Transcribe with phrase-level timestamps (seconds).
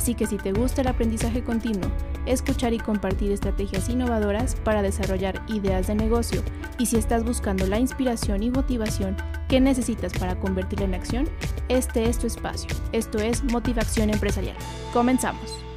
[0.00, 1.90] Así que si te gusta el aprendizaje continuo,
[2.24, 6.42] escuchar y compartir estrategias innovadoras para desarrollar ideas de negocio
[6.78, 9.14] y si estás buscando la inspiración y motivación
[9.46, 11.28] que necesitas para convertirla en acción,
[11.68, 12.70] este es tu espacio.
[12.92, 14.56] Esto es Motivación Empresarial.
[14.94, 15.69] Comenzamos.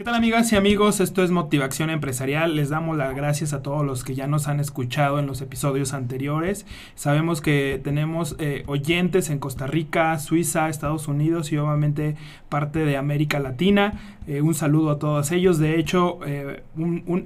[0.00, 0.98] ¿Qué tal amigas y amigos?
[0.98, 2.56] Esto es Motivación Empresarial.
[2.56, 5.92] Les damos las gracias a todos los que ya nos han escuchado en los episodios
[5.92, 6.64] anteriores.
[6.94, 12.16] Sabemos que tenemos eh, oyentes en Costa Rica, Suiza, Estados Unidos y obviamente
[12.48, 14.16] parte de América Latina.
[14.26, 15.58] Eh, un saludo a todos ellos.
[15.58, 16.62] De hecho, eh,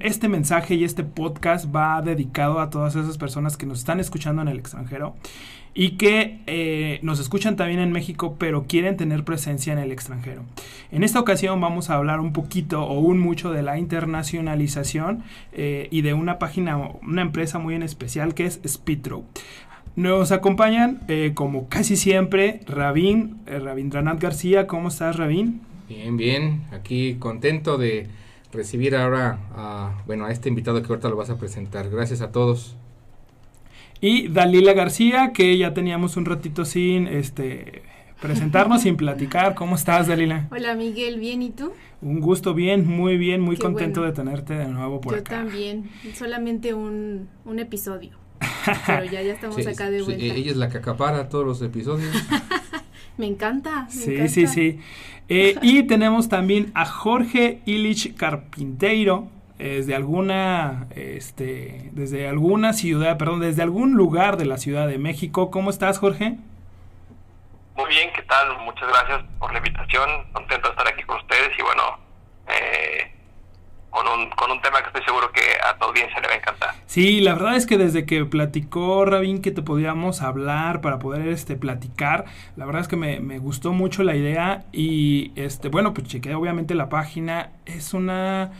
[0.01, 4.41] este mensaje y este podcast va dedicado a todas esas personas que nos están escuchando
[4.41, 5.15] en el extranjero
[5.77, 10.45] y que eh, nos escuchan también en México, pero quieren tener presencia en el extranjero.
[10.89, 15.89] En esta ocasión vamos a hablar un poquito o un mucho de la internacionalización eh,
[15.91, 19.25] y de una página, una empresa muy en especial que es Speedrow.
[19.97, 24.67] Nos acompañan, eh, como casi siempre, Rabín, Rabindranath García.
[24.67, 25.61] ¿Cómo estás, Rabín?
[25.89, 26.63] Bien, bien.
[26.71, 28.07] Aquí contento de
[28.51, 31.89] recibir ahora a, bueno, a este invitado que ahorita lo vas a presentar.
[31.89, 32.77] Gracias a todos.
[34.01, 37.83] Y Dalila García, que ya teníamos un ratito sin este
[38.21, 39.55] presentarnos, sin platicar.
[39.55, 40.47] ¿Cómo estás, Dalila?
[40.51, 41.71] Hola, Miguel, ¿bien y tú?
[42.01, 45.37] Un gusto, bien, muy bien, muy contento de tenerte de nuevo por acá.
[45.37, 48.11] Yo también, solamente un, episodio.
[48.85, 50.23] Pero ya, ya estamos acá de vuelta.
[50.23, 52.13] ella es la que acapara todos los episodios.
[53.17, 53.87] me encanta.
[53.89, 54.79] sí, sí, sí.
[55.27, 63.39] Eh, y tenemos también a Jorge Illich Carpinteiro, desde alguna, este, desde alguna ciudad, perdón,
[63.39, 65.49] desde algún lugar de la Ciudad de México.
[65.51, 66.37] ¿Cómo estás, Jorge?
[67.75, 68.57] Muy bien, ¿qué tal?
[68.59, 70.09] Muchas gracias por la invitación.
[70.31, 71.81] Contento de estar aquí con ustedes y bueno,
[72.47, 73.11] eh,
[73.89, 76.37] con, un, con un tema que estoy seguro que a tu audiencia le va a
[76.37, 76.75] encantar.
[76.85, 81.27] Sí, la verdad es que desde que platicó Rabín que te podíamos hablar para poder
[81.27, 85.93] este platicar, la verdad es que me, me gustó mucho la idea y este bueno,
[85.93, 88.51] pues chequeé obviamente la página, es una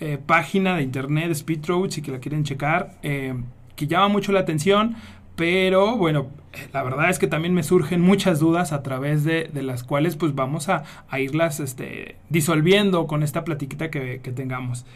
[0.00, 3.34] eh, página de internet, Speed si que la quieren checar, eh,
[3.74, 4.96] que llama mucho la atención,
[5.34, 6.28] pero bueno,
[6.72, 10.34] la verdad es que también me surgen muchas dudas a través de, las cuales pues
[10.34, 10.84] vamos a,
[11.18, 14.86] irlas este, disolviendo con esta platiquita que, tengamos.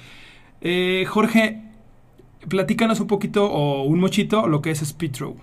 [0.61, 1.63] Eh, Jorge,
[2.49, 5.37] platícanos un poquito o un mochito lo que es Speedrow.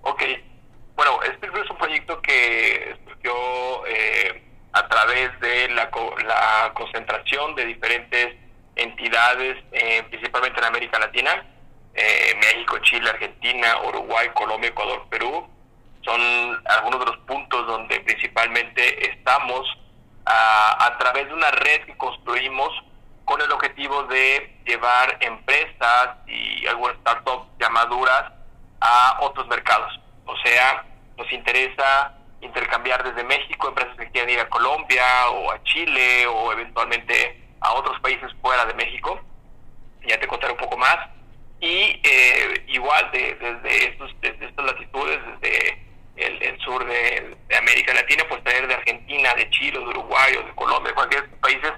[0.00, 0.22] Ok,
[0.96, 3.32] bueno, Speedrow es un proyecto que surgió
[4.74, 5.88] a través de la,
[6.26, 8.34] la concentración de diferentes
[8.76, 11.46] entidades, eh, principalmente en América Latina,
[11.94, 15.48] eh, México, Chile, Argentina, Uruguay, Colombia, Ecuador, Perú,
[16.02, 16.20] son
[16.66, 19.62] algunos de los puntos donde principalmente estamos
[20.26, 22.70] a, a través de una red que construimos
[23.24, 28.32] con el objetivo de llevar empresas y algunas startups llamaduras
[28.80, 30.00] a otros mercados.
[30.26, 30.84] O sea,
[31.16, 32.12] nos interesa
[32.44, 37.72] intercambiar desde México, empresas que quieran ir a Colombia o a Chile o eventualmente a
[37.72, 39.20] otros países fuera de México.
[40.06, 40.98] Ya te contaré un poco más.
[41.60, 45.82] Y eh, igual de, desde, estos, estas latitudes, desde
[46.16, 50.54] el, sur de, América Latina, pues traer de Argentina, de Chile, de Uruguay o de
[50.54, 51.72] Colombia, de cualquier países,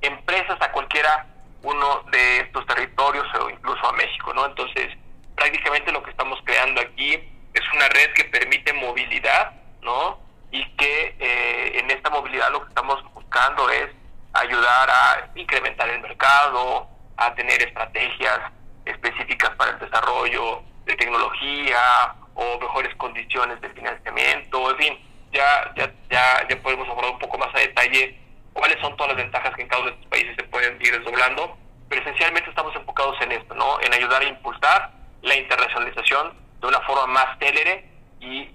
[0.00, 1.26] empresas a cualquiera
[1.62, 4.46] uno de estos territorios o incluso a México, ¿no?
[4.46, 4.88] Entonces,
[5.36, 9.52] prácticamente lo que estamos creando aquí es una red que permite movilidad
[9.82, 10.18] ¿no?
[10.50, 13.90] Y que eh, en esta movilidad lo que estamos buscando es
[14.32, 18.40] ayudar a incrementar el mercado, a tener estrategias
[18.84, 24.98] específicas para el desarrollo de tecnología o mejores condiciones de financiamiento, en fin,
[25.32, 28.18] ya, ya, ya, ya podemos hablar un poco más a detalle
[28.52, 30.92] cuáles son todas las ventajas que en cada uno de estos países se pueden ir
[30.92, 31.56] desdoblando,
[31.88, 33.80] pero esencialmente estamos enfocados en esto, ¿no?
[33.80, 34.92] En ayudar a impulsar
[35.22, 37.88] la internacionalización de una forma más célere
[38.20, 38.48] y,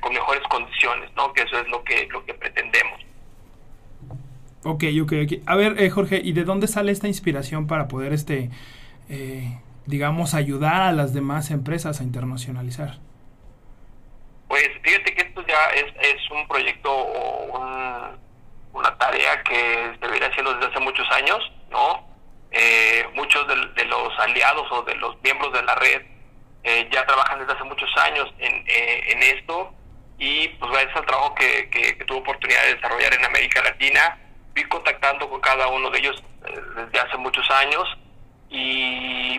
[0.00, 1.32] con mejores condiciones, ¿no?
[1.32, 3.00] Que eso es lo que, lo que pretendemos.
[4.64, 5.32] Ok, ok, ok.
[5.46, 8.50] A ver, eh, Jorge, ¿y de dónde sale esta inspiración para poder, este,
[9.08, 12.98] eh, digamos, ayudar a las demás empresas a internacionalizar?
[14.48, 18.16] Pues fíjate que esto ya es, es un proyecto o
[18.72, 21.38] una tarea que se viene haciendo desde hace muchos años,
[21.70, 22.06] ¿no?
[22.50, 26.02] Eh, muchos de, de, los aliados o de los miembros de la red
[26.68, 29.72] eh, ya trabajan desde hace muchos años en, eh, en esto
[30.18, 34.18] y pues gracias al trabajo que, que, tuve oportunidad de desarrollar en América Latina,
[34.52, 37.84] fui contactando con cada uno de ellos eh, desde hace muchos años
[38.50, 39.38] y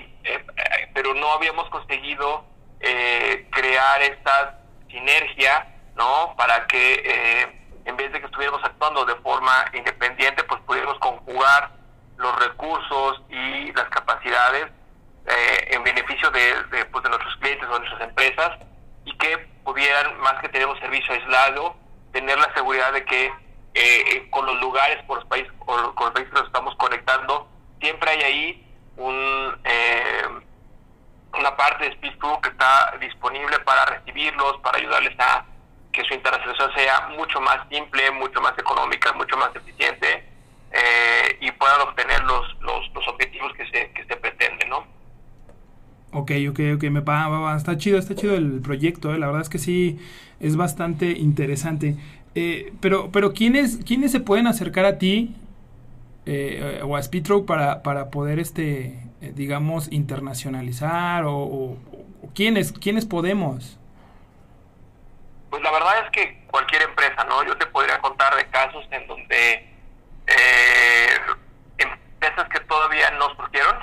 [0.93, 2.45] pero no habíamos conseguido
[2.79, 4.59] crear esta
[4.89, 6.33] sinergia, ¿no?
[6.37, 7.49] Para que
[7.85, 11.71] en vez de que estuviéramos actuando de forma independiente, pues pudiéramos conjugar
[12.17, 14.67] los recursos y las capacidades
[15.69, 18.51] en beneficio de, pues, de nuestros clientes o de nuestras empresas
[19.05, 21.75] y que pudieran, más que tener un servicio aislado,
[22.13, 23.31] tener la seguridad de que
[24.29, 27.47] con los lugares, por los países, con los países que nos estamos conectando,
[27.79, 30.27] siempre hay ahí un, eh,
[31.37, 35.45] una parte de Speed que está disponible para recibirlos, para ayudarles a
[35.91, 40.27] que su internacionalización sea mucho más simple, mucho más económica, mucho más eficiente
[40.71, 44.85] eh, y puedan obtener los, los, los objetivos que se, que se pretenden, ¿no?
[46.11, 49.49] Ok, ok, ok, me va, está chido, está chido el proyecto, eh, la verdad es
[49.49, 49.99] que sí,
[50.39, 51.95] es bastante interesante.
[52.35, 55.35] Eh, pero, pero ¿quiénes, ¿quiénes se pueden acercar a ti
[56.25, 61.77] eh, o a Speedrow para, para poder, este, eh, digamos, internacionalizar o, o,
[62.35, 63.79] quiénes, quiénes podemos?
[65.49, 67.43] Pues la verdad es que cualquier empresa, ¿no?
[67.43, 69.53] Yo te podría contar de casos en donde
[70.27, 71.17] eh,
[71.77, 73.77] empresas que todavía no surgieron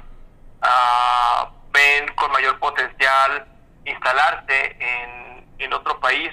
[0.62, 3.46] uh, ven con mayor potencial
[3.84, 6.30] instalarse en, en otro país,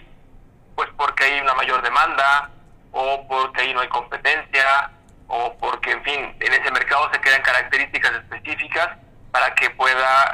[0.75, 2.49] pues porque hay una mayor demanda
[2.91, 4.91] o porque ahí no hay competencia
[5.27, 8.89] o porque, en fin, en ese mercado se crean características específicas
[9.31, 10.31] para que pueda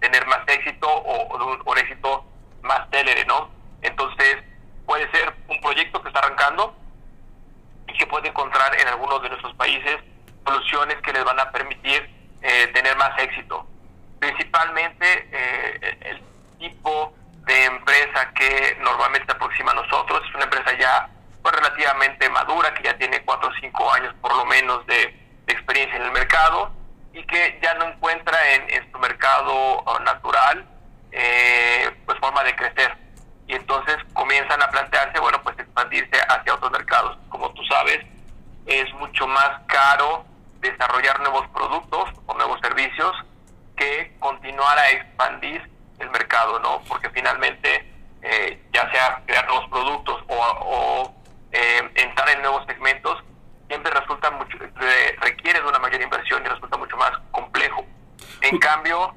[0.00, 1.36] tener más éxito o,
[1.66, 2.24] un, éxito
[2.62, 3.50] más célere, ¿no?
[3.82, 4.38] Entonces,
[4.86, 6.74] puede ser un proyecto que está arrancando
[7.86, 9.98] y que puede encontrar en algunos de nuestros países
[10.46, 12.08] soluciones que les van a permitir
[12.40, 13.66] eh, tener más éxito.
[14.20, 16.22] Principalmente eh, el
[16.58, 17.12] tipo
[17.46, 20.22] de empresa que normalmente se aproxima a nosotros.
[20.28, 21.08] Es una empresa ya
[21.42, 25.96] pues, relativamente madura, que ya tiene cuatro o cinco años por lo menos de, experiencia
[25.96, 26.70] en el mercado
[27.12, 30.64] y que ya no encuentra en, su mercado uh, natural
[31.10, 32.96] eh, pues forma de crecer.
[33.48, 37.18] Y entonces comienzan a plantearse bueno pues expandirse hacia otros mercados.
[37.30, 37.98] Como tú sabes
[38.66, 40.24] es mucho más caro
[40.60, 43.12] desarrollar nuevos productos o nuevos servicios
[43.80, 45.68] que continuar a expandir
[45.98, 47.90] el mercado no porque finalmente
[48.22, 51.14] eh, ya sea crear nuevos productos o, o
[51.50, 53.18] eh, entrar en nuevos segmentos
[53.68, 54.58] siempre resulta mucho,
[55.20, 57.86] requiere de una mayor inversión y resulta mucho más complejo.
[58.40, 59.14] En cambio,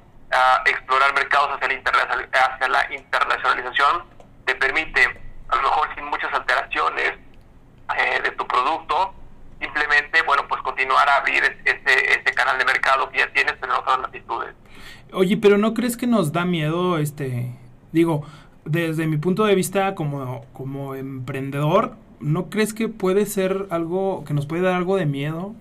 [0.65, 4.04] explorar mercados hacia la, hacia la internacionalización
[4.45, 7.13] te permite, a lo mejor sin muchas alteraciones
[7.98, 9.15] eh, de tu producto,
[9.63, 13.74] simplemente, bueno, pues continuar a abrir ese, ese canal de mercado que ya tienes, pero
[13.74, 14.54] en otras latitudes.
[15.13, 17.51] Oye, pero ¿no crees que nos da miedo, este,
[17.92, 18.25] digo,
[18.65, 24.33] desde mi punto de vista como, como emprendedor, ¿no crees que puede ser algo que
[24.33, 25.54] nos puede dar algo de miedo?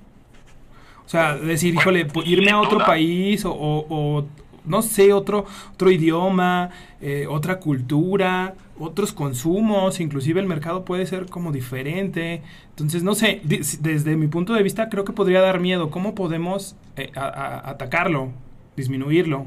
[1.05, 4.25] O sea, decir, híjole, irme a otro país o,
[4.65, 5.45] no sé, otro,
[5.75, 6.71] otro idioma,
[7.01, 12.43] eh, otra cultura, otros consumos, inclusive el mercado puede ser como diferente.
[12.71, 15.91] Entonces, no sé, desde mi punto de vista creo que podría dar miedo.
[15.91, 18.31] ¿Cómo podemos eh, atacarlo,
[18.77, 19.47] disminuirlo?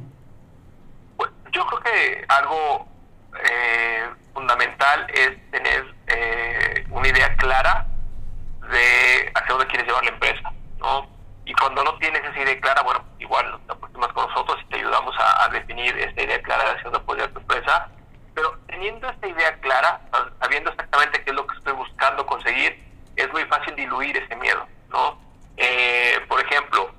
[1.18, 2.88] Pues, yo creo que algo
[3.44, 7.88] eh, fundamental es tener eh, una idea clara
[8.72, 11.08] de hacia dónde quieres llevar la empresa, ¿no?
[11.46, 14.78] Y cuando no tienes esa idea clara, bueno, igual te aproximas con nosotros y te
[14.78, 17.88] ayudamos a, definir esta idea clara de hacia dónde puede ir tu empresa.
[18.36, 20.02] Pero teniendo esta idea clara,
[20.40, 22.78] sabiendo exactamente qué es lo que estoy buscando conseguir,
[23.16, 25.18] es muy fácil diluir ese miedo, ¿no?
[25.58, 26.92] Eh, por ejemplo,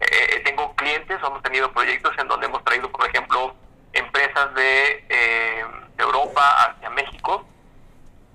[0.00, 3.54] eh, tengo clientes, hemos tenido proyectos en donde hemos traído, por ejemplo,
[3.92, 5.64] empresas de, eh,
[5.96, 7.46] de Europa hacia México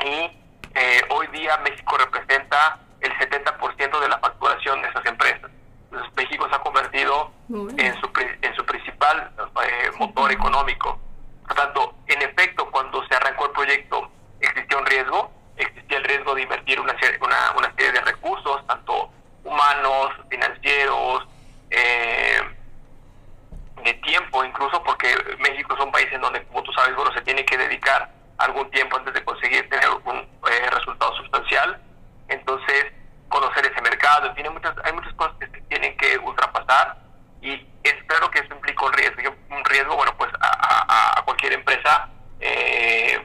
[0.04, 0.32] y
[0.76, 5.50] eh, hoy día México representa el 70% de la facturación de esas empresas.
[5.86, 8.10] Entonces México se ha convertido en su,
[8.42, 9.32] en su principal
[9.64, 11.00] eh, motor económico.
[11.48, 16.36] Por tanto, en efecto, cuando se arrancó el proyecto existía un riesgo, existía el riesgo
[16.36, 19.10] de invertir una una, una serie de recursos, tanto
[19.44, 21.28] humanos, financieros,
[21.70, 22.42] eh,
[23.84, 25.08] de tiempo incluso, porque
[25.40, 28.70] México es un país en donde, como tú sabes, bueno, se tiene que dedicar algún
[28.72, 31.80] tiempo antes de conseguir tener un eh, resultado sustancial.
[32.28, 32.86] Entonces,
[33.30, 37.05] conocer ese mercado, hay muchas, hay muchas cosas que se tienen que ultrapasar
[37.46, 39.36] y espero que eso implique un riesgo.
[39.52, 42.10] Un riesgo, bueno, pues a, cualquier empresa,
[42.40, 43.24] eh,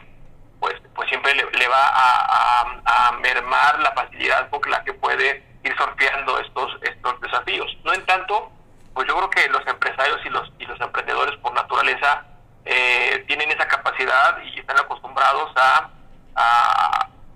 [0.59, 6.39] pues, pues siempre le, va a, mermar la facilidad con la que puede ir sorteando
[6.39, 7.77] estos, estos desafíos.
[7.85, 8.51] No en tanto,
[8.95, 12.25] pues yo creo que los empresarios y los, y los emprendedores por naturaleza
[12.65, 15.91] eh, tienen esa capacidad y están acostumbrados a,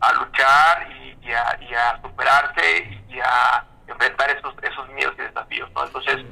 [0.01, 0.89] a, luchar
[1.23, 5.69] y, a, superarse y a enfrentar esos, esos miedos y desafíos.
[5.69, 6.25] Entonces,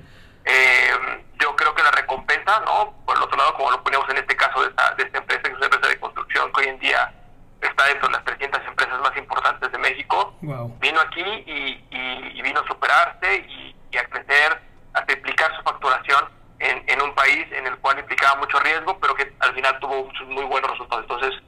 [3.07, 5.43] por el otro lado, como lo ponemos en este caso de esta, de esta empresa,
[5.43, 7.13] que es una empresa de construcción que hoy en día
[7.61, 12.67] está dentro de las 300 empresas más importantes de México, vino aquí y, vino a
[12.67, 14.61] superarse y, y, a crecer,
[14.95, 16.29] a triplicar su facturación
[16.63, 20.45] en, un país en el cual implicaba mucho riesgo, pero que al final tuvo muy
[20.45, 21.05] buenos resultados.
[21.05, 21.41] Entonces,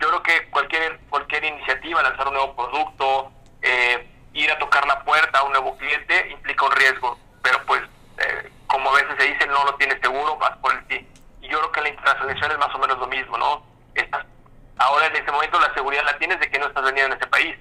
[0.00, 5.04] yo creo que cualquier, cualquier iniciativa, lanzar un nuevo producto, eh, ir a tocar la
[5.04, 7.82] puerta a un nuevo cliente, implica un riesgo, pero pues
[9.18, 11.06] se dice, no lo tienes seguro, vas por el sí.
[11.42, 13.62] Y yo creo que la internacionalización es más o menos lo mismo, ¿no?
[13.94, 14.24] Estás,
[14.76, 17.30] ahora en este momento la seguridad la tienes de que no estás vendiendo en ese
[17.30, 17.56] país.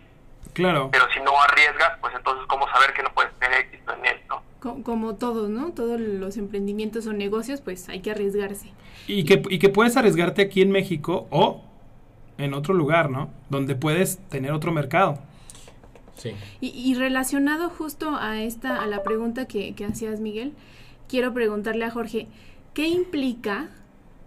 [0.54, 0.90] Claro.
[0.92, 4.18] Pero si no arriesgas, pues entonces, ¿cómo saber que no puedes tener éxito en él,
[4.28, 4.42] no?
[4.84, 5.72] Como, todos, ¿no?
[5.72, 8.74] Todos los emprendimientos o negocios, pues hay que arriesgarse.
[9.08, 11.64] Y que, y que puedes arriesgarte aquí en México o
[12.38, 13.30] en otro lugar, ¿no?
[13.50, 15.20] Donde puedes tener otro mercado.
[16.16, 16.36] Sí.
[16.60, 20.54] Y, relacionado justo a esta, a la pregunta que, que hacías, Miguel,
[21.08, 22.28] quiero preguntarle a Jorge,
[22.74, 23.70] ¿qué implica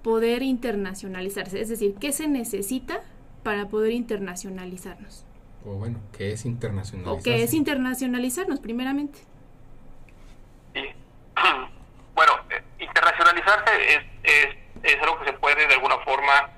[0.02, 1.60] poder internacionalizarse?
[1.60, 3.00] Es decir, ¿qué se necesita
[3.42, 5.24] para poder internacionalizarnos?
[5.64, 7.20] O bueno, ¿qué es internacionalizarse?
[7.20, 9.20] ¿O qué es internacionalizarnos, primeramente?
[10.74, 10.82] Sí.
[12.12, 16.50] Bueno, eh, internacionalizarse es, es, es algo que se puede de alguna forma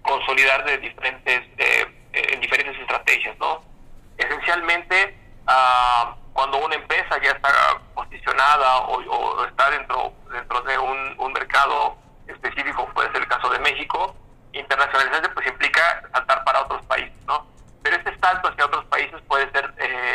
[0.00, 3.62] consolidar de diferentes, eh, en diferentes estrategias, ¿no?
[4.16, 5.14] Esencialmente,
[5.46, 7.50] uh, cuando una empresa ya está
[7.94, 11.96] posicionada o, está dentro, dentro de un, mercado
[12.26, 14.14] específico, puede ser el caso de México,
[14.52, 17.46] internacionalizarse pues implica saltar para otros países, ¿no?
[17.82, 20.11] Pero este salto hacia otros países puede ser eh,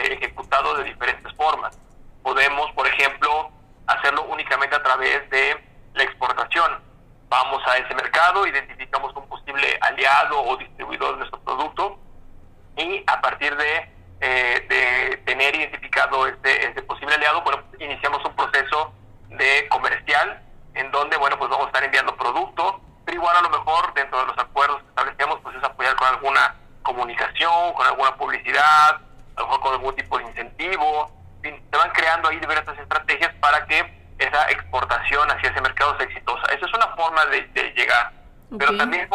[38.77, 39.06] también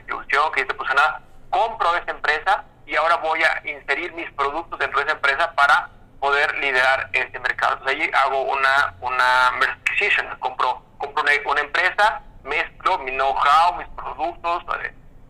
[0.00, 4.78] distribución, que ya esté posicionada, compro esa empresa y ahora voy a inserir mis productos
[4.78, 5.90] dentro de esa empresa para
[6.20, 7.74] poder liderar ese mercado.
[7.74, 14.64] Entonces ahí hago una, una acquisition, compro, compro una, empresa, mezclo mi know-how, mis productos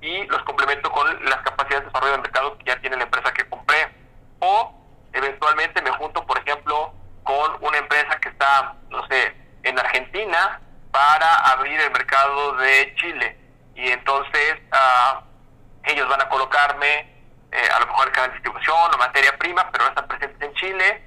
[0.01, 3.33] y los complemento con las capacidades de desarrollo del mercado que ya tiene la empresa
[3.35, 3.89] que compré
[4.41, 4.73] o
[5.13, 10.61] eventualmente me junto, por ejemplo, con una empresa que está, no sé, en Argentina
[10.91, 13.37] para abrir el mercado de Chile.
[13.81, 15.21] Y entonces uh,
[15.85, 17.11] ellos van a colocarme
[17.51, 20.41] eh, a lo mejor el canal de distribución o materia prima, pero no están presentes
[20.41, 21.03] en Chile,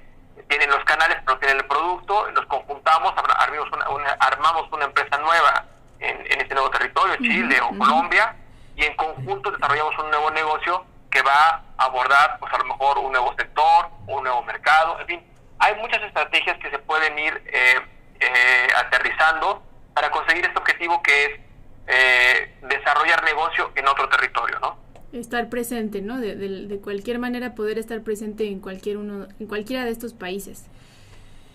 [0.48, 5.16] tienen los canales, pero no tienen el producto, nos conjuntamos, armamos una, armamos una empresa
[5.18, 5.64] nueva
[6.00, 8.34] en, en este nuevo territorio, Chile o Colombia,
[8.74, 12.98] y en conjunto desarrollamos un nuevo negocio que va a abordar, pues a lo mejor
[12.98, 17.40] un nuevo sector, un nuevo mercado, en fin, hay muchas estrategias que se pueden ir
[17.46, 17.80] eh,
[18.18, 19.62] eh, aterrizando
[19.94, 21.43] para conseguir este objetivo que es
[21.86, 24.76] eh, desarrollar negocio en otro territorio, ¿no?
[25.12, 26.18] Estar presente, ¿no?
[26.18, 30.64] De, de, cualquier manera poder estar presente en cualquier uno, en cualquiera de estos países.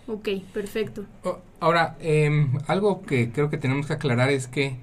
[0.08, 1.06] Ok, perfecto.
[1.24, 4.78] Oh, ahora, em, algo que creo que tenemos que aclarar es que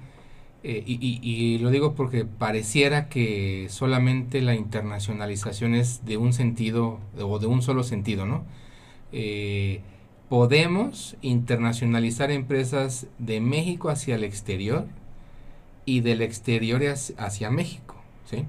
[0.63, 7.39] eh, y, lo digo porque pareciera que solamente la internacionalización es de un sentido o
[7.39, 8.43] de un solo sentido, ¿no?
[9.11, 9.81] Eh,
[10.29, 14.87] podemos internacionalizar empresas de México hacia el exterior
[15.87, 16.83] y del exterior
[17.17, 18.45] hacia, México, ¿sí?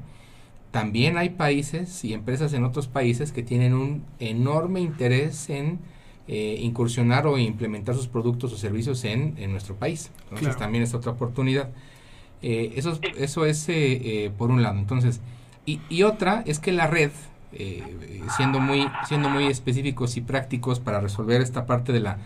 [0.71, 5.79] También hay países y empresas en otros países que tienen un enorme interés en
[6.27, 10.11] eh, incursionar o implementar sus productos o servicios en, nuestro país.
[10.25, 11.71] Entonces también es otra oportunidad.
[12.43, 14.79] Eh, eso, eso es eh, eh, por un lado.
[14.79, 15.23] Entonces,
[15.65, 17.13] y, y, otra es que la red
[17.53, 17.83] eh,
[18.37, 22.19] siendo, muy, siendo muy específicos y prácticos para resolver esta parte de la,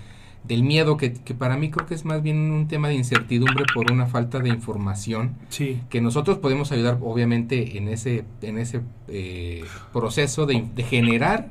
[0.45, 3.65] del miedo, que, que, para mí creo que es más bien un tema de incertidumbre
[3.73, 5.81] por una falta de información, sí.
[5.89, 11.51] que nosotros podemos ayudar obviamente en ese, en ese eh, proceso de, de generar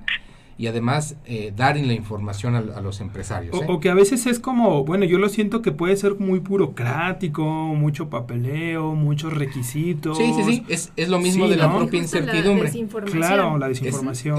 [0.61, 3.59] y además eh, dar la información a, los empresarios.
[3.59, 3.65] ¿eh?
[3.67, 7.43] O, que a veces es como, bueno, yo lo siento que puede ser muy burocrático,
[7.43, 10.19] mucho papeleo, muchos requisitos.
[10.19, 12.71] Sí, sí, sí, es, es lo mismo de la propia incertidumbre.
[13.11, 14.37] claro, la desinformación.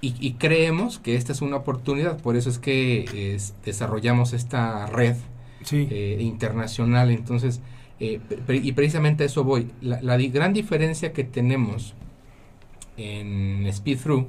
[0.00, 5.16] Y, creemos que esta es una oportunidad, por eso es que desarrollamos esta red
[5.72, 7.10] eh, internacional.
[7.10, 7.60] Entonces,
[7.98, 9.70] y precisamente a eso voy.
[9.80, 11.94] La, la gran diferencia que tenemos
[12.96, 14.26] en Speed Through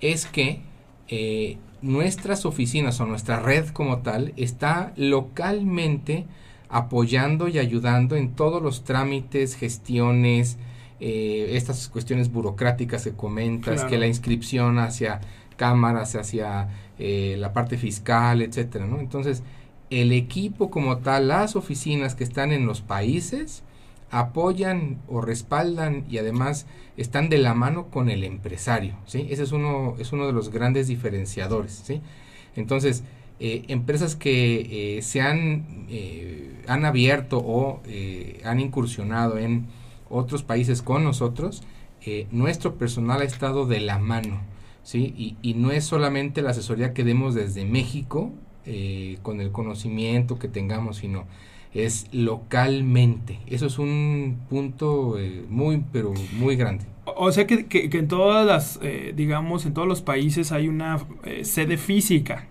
[0.00, 0.60] es que
[1.08, 6.26] eh, nuestras oficinas o nuestra red como tal está localmente
[6.68, 10.56] apoyando y ayudando en todos los trámites, gestiones,
[11.00, 15.20] eh, estas cuestiones burocráticas que comentas, que la inscripción hacia
[15.56, 19.00] cámaras, hacia eh, la parte fiscal, etcétera, ¿no?
[19.00, 19.42] Entonces,
[19.90, 23.62] el equipo como tal, las oficinas que están en los países,
[24.10, 29.26] apoyan o respaldan y además están de la mano con el empresario, ¿sí?
[29.30, 32.00] Ese es uno, es uno de los grandes diferenciadores, ¿sí?
[32.56, 33.02] Entonces,
[33.40, 37.82] eh, empresas que eh, se han, eh, han abierto o
[38.44, 39.66] han incursionado en
[40.14, 41.62] otros países con nosotros,
[42.30, 44.42] nuestro personal ha estado de la mano,
[44.82, 45.14] ¿sí?
[45.16, 48.30] Y, y, no es solamente la asesoría que demos desde México,
[49.22, 51.24] con el conocimiento que tengamos, sino
[51.74, 53.40] es localmente.
[53.46, 56.84] Eso es un punto eh, muy, pero muy grande.
[57.04, 61.00] O sea que, que, en todas las, eh, digamos, en todos los países hay una
[61.24, 62.46] eh, sede física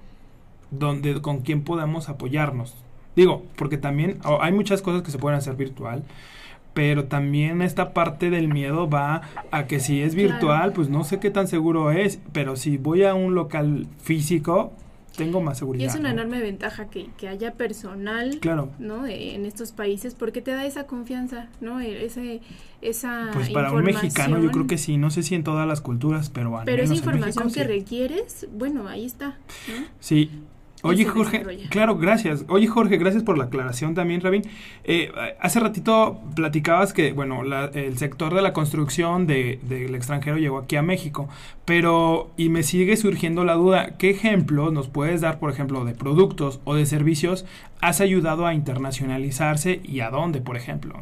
[0.70, 2.76] donde con quien podemos apoyarnos.
[3.16, 6.04] Digo, porque también hay muchas cosas que se pueden hacer virtual,
[6.74, 11.20] pero también esta parte del miedo va a que si es virtual, pues no sé
[11.20, 14.74] qué tan seguro es, pero si voy a un local físico,
[15.16, 15.84] tengo más seguridad.
[15.84, 18.72] Y es una enorme ventaja que, que, haya personal, claro.
[18.80, 19.06] ¿no?
[19.06, 21.80] en estos países porque te da esa confianza, ¿no?
[21.80, 22.42] E, ese,
[22.82, 25.82] esa Pues para un mexicano yo creo que sí, no sé si en todas las
[25.82, 29.86] culturas, pero al Pero esa información que requieres, bueno, ahí está, ¿no?
[30.00, 30.32] Sí,
[30.86, 32.44] Oye, Jorge, claro, gracias.
[32.50, 34.42] Oye, Jorge, gracias por la aclaración también, Rabin.
[34.84, 37.42] Eh, hace ratito platicabas que, bueno,
[37.74, 41.30] el sector de la construcción del de, extranjero llegó aquí a México,
[41.64, 45.94] pero, y me sigue surgiendo la duda, ¿qué ejemplos nos puedes dar, por ejemplo, de
[45.94, 47.46] productos o de servicios
[47.80, 51.02] has ayudado a internacionalizarse y a dónde, por ejemplo?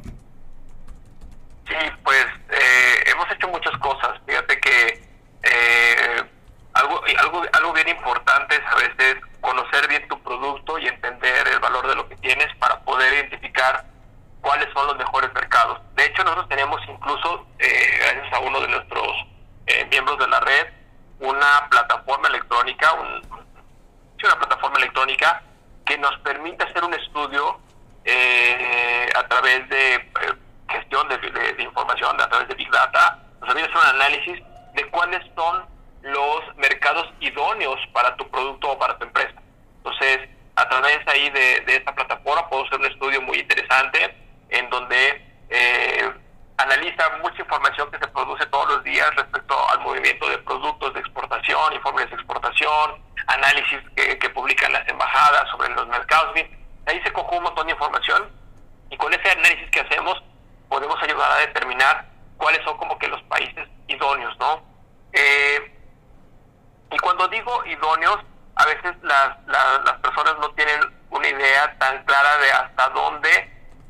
[1.67, 4.11] Sí, pues eh, hemos hecho muchas cosas.
[4.27, 5.03] Fíjate que
[5.41, 6.21] eh,
[6.73, 11.59] algo, algo, algo bien importante es a veces conocer bien tu producto y entender el
[11.59, 13.85] valor de lo que tienes para poder identificar
[14.41, 15.79] cuáles son los mejores mercados.
[15.95, 19.07] De hecho, nosotros tenemos incluso, eh, gracias a uno de nuestros
[19.67, 20.67] eh, miembros de la red,
[21.19, 25.43] una plataforma electrónica, una plataforma electrónica
[25.85, 27.59] que nos permite hacer un estudio
[28.05, 30.11] eh, a través de
[30.69, 34.89] gestión de, de, información, a través de Big Data, nos permite hacer un análisis de
[34.89, 35.65] cuáles son
[36.01, 39.33] los mercados idóneos para tu producto o para tu empresa.
[39.77, 44.15] Entonces, a través ahí de, esta plataforma puedo hacer un estudio muy interesante
[44.49, 46.11] en donde eh,
[46.57, 50.99] analiza mucha información que se produce todos los días respecto al movimiento de productos de
[50.99, 56.33] exportación, informes de exportación, análisis que, que publican las embajadas sobre los mercados.
[56.85, 58.29] ahí se coge un montón de información
[58.89, 60.21] y con ese análisis que hacemos
[60.69, 62.05] podemos ayudar a determinar
[62.37, 64.63] cuáles son como que los países idóneos, ¿no?
[65.13, 65.80] Eh,
[66.91, 68.19] y cuando digo idóneos,
[68.55, 73.49] a veces las, las, personas no tienen una idea tan clara de hasta dónde,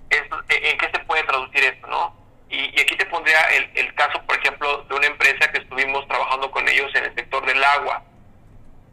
[0.09, 2.15] es, en qué se puede traducir esto, ¿no?
[2.49, 6.51] Y, aquí te pondría el, el, caso, por ejemplo, de una empresa que estuvimos trabajando
[6.51, 8.03] con ellos en el sector del agua.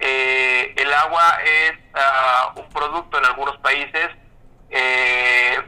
[0.01, 4.11] Eh, el agua es ah, un producto en algunos países
[4.71, 5.59] eh,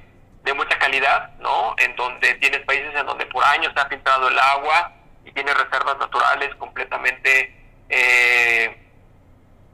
[0.44, 1.74] de mucha calidad, ¿no?
[1.78, 4.92] En donde tienes países en donde por años se ha filtrado el agua
[5.24, 7.59] y tiene reservas naturales completamente
[7.90, 8.76] eh,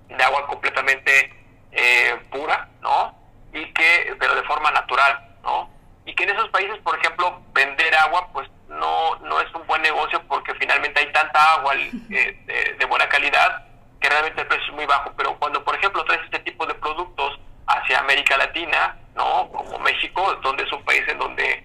[0.08, 1.32] de agua completamente
[1.72, 3.14] eh, pura, ¿no?
[3.52, 5.70] Y que, pero de forma natural, ¿no?
[6.06, 9.82] Y que en esos países, por ejemplo, vender agua, pues no, no es un buen
[9.82, 13.64] negocio porque finalmente hay tanta agua eh, de, buena calidad
[14.00, 15.12] que realmente el precio es muy bajo.
[15.16, 19.48] Pero cuando, por ejemplo, traes este tipo de productos hacia América Latina, ¿no?
[19.50, 21.64] Como México, donde es un país en donde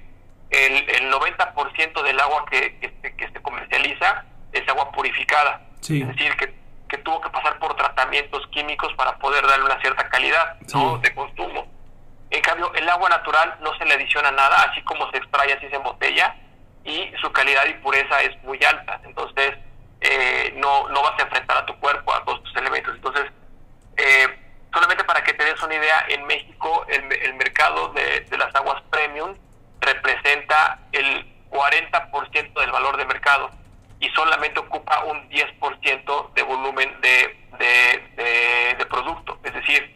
[0.50, 5.62] el, el 90% del agua que, que, que se comercializa es agua purificada.
[5.82, 6.54] Es decir, que,
[6.88, 10.98] que, tuvo que pasar por tratamientos químicos para poder darle una cierta calidad ¿no?
[11.00, 11.67] de consumo.
[12.30, 15.67] En cambio, el agua natural no se le adiciona nada, así como se extrae, así
[15.67, 16.36] se embotella,
[16.84, 19.02] y su calidad y pureza es muy alta.
[19.04, 19.58] Entonces,
[20.56, 22.96] no, no vas a enfrentar a tu cuerpo a todos estos elementos.
[22.96, 23.26] Entonces,
[23.98, 24.28] eh,
[24.74, 28.54] solamente para que te des una idea, en México el, el mercado de, de, las
[28.56, 29.36] aguas premium
[29.80, 33.52] representa el 40% del valor de mercado
[34.02, 37.38] y solamente ocupa un 10% de volumen de,
[38.78, 39.40] de, producto.
[39.44, 39.96] Es decir,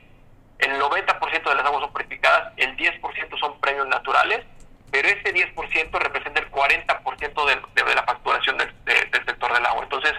[0.59, 4.45] el 90% de las aguas son purificadas, el 10% son premios naturales,
[4.91, 9.83] pero ese 10% representa el 40% de, de, la facturación del, del sector del agua.
[9.83, 10.13] Entonces,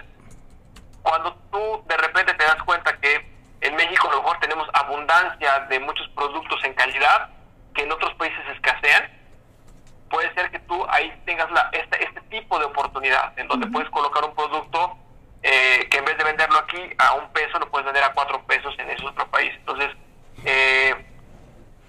[1.01, 3.25] cuando tú de repente te das cuenta que
[3.61, 7.29] en México a lo mejor tenemos abundancia de muchos productos en calidad
[7.73, 9.16] que en otros países escasean,
[10.09, 13.89] puede ser que tú ahí tengas la, este, este tipo de oportunidad en donde puedes
[13.89, 14.97] colocar un producto
[15.43, 18.41] eh, que en vez de venderlo aquí a un peso lo puedes vender a cuatro
[18.43, 19.51] pesos en ese otro país.
[19.57, 19.89] Entonces,
[20.45, 20.93] eh,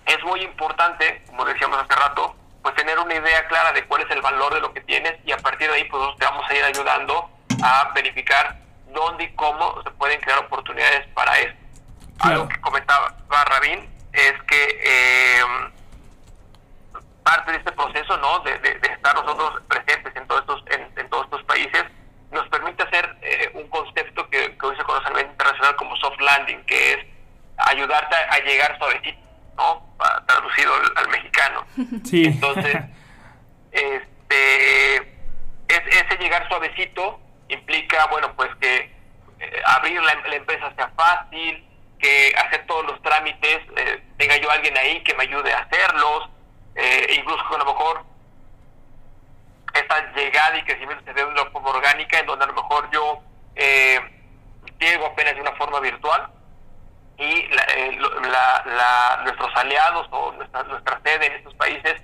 [0.06, 4.10] es muy importante, como decíamos hace rato, pues tener una idea clara de cuál es
[4.10, 6.54] el valor de lo que tienes y a partir de ahí pues te vamos a
[6.54, 7.30] ir ayudando
[7.62, 8.58] a verificar
[8.92, 11.54] dónde y cómo se pueden crear oportunidades para eso.
[12.20, 15.42] Algo que comentaba Rabín es que eh,
[17.28, 18.38] parte de este proceso, ¿no?
[18.40, 20.64] De, de, estar nosotros presentes en todos estos,
[20.96, 21.84] en, todos estos países,
[22.30, 25.94] nos permite hacer eh, un concepto que, que, hoy se conoce a nivel internacional como
[25.96, 26.98] soft landing, que es
[27.58, 29.18] ayudarte a, llegar suavecito,
[29.58, 29.94] ¿no?
[30.26, 31.66] traducido al, mexicano.
[32.04, 32.24] Sí.
[32.24, 32.76] Entonces,
[33.72, 38.90] este, es, ese llegar suavecito implica, bueno, pues que
[39.40, 41.62] eh, abrir la, la, empresa sea fácil,
[41.98, 46.30] que hacer todos los trámites, eh, tenga yo alguien ahí que me ayude a hacerlos,
[46.80, 48.04] eh, incluso a lo mejor
[49.74, 52.88] esta llegada y crecimiento se dé de una forma orgánica, en donde a lo mejor
[52.92, 53.18] yo
[53.56, 54.00] eh,
[54.78, 56.28] llego apenas de una forma virtual
[57.16, 62.00] y la, eh, la, la, nuestros aliados o nuestra, nuestra sede en estos países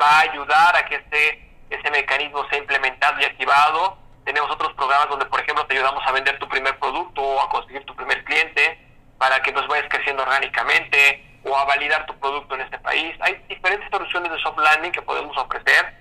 [0.00, 3.96] va a ayudar a que este, ese mecanismo sea implementado y activado.
[4.24, 7.48] Tenemos otros programas donde, por ejemplo, te ayudamos a vender tu primer producto o a
[7.48, 8.76] conseguir tu primer cliente
[9.18, 13.14] para que nos vayas creciendo orgánicamente o a validar tu producto en este país.
[13.20, 15.94] Hay diferentes soluciones de soft landing que podemos ofrecer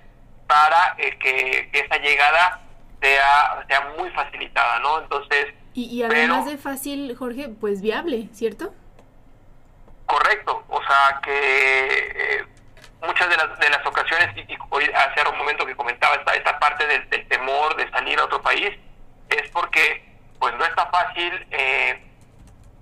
[0.48, 2.62] para eh, que, que, esa llegada
[3.02, 5.00] sea, sea muy facilitada, ¿no?
[5.00, 5.48] Entonces...
[5.74, 8.74] Y, y además pero, de fácil, Jorge, pues viable, ¿cierto?
[10.06, 12.46] Correcto, o sea que eh,
[13.06, 16.34] muchas de las, de las ocasiones, y, y hoy hace un momento que comentaba esta,
[16.34, 18.72] esta parte del, del, temor de salir a otro país,
[19.30, 20.06] es porque
[20.40, 22.02] pues no está fácil eh,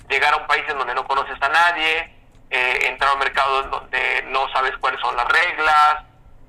[0.09, 2.13] llegar a un país en donde no conoces a nadie,
[2.53, 6.03] eh, entrar a un mercado donde no sabes cuáles son las reglas,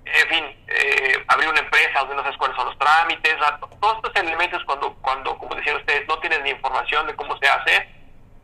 [0.04, 3.36] en fin, eh, abrir una empresa donde no sabes cuáles son los trámites,
[3.80, 7.48] todos estos elementos cuando, cuando, como decían ustedes, no tienes ni información de cómo se
[7.48, 7.88] hace,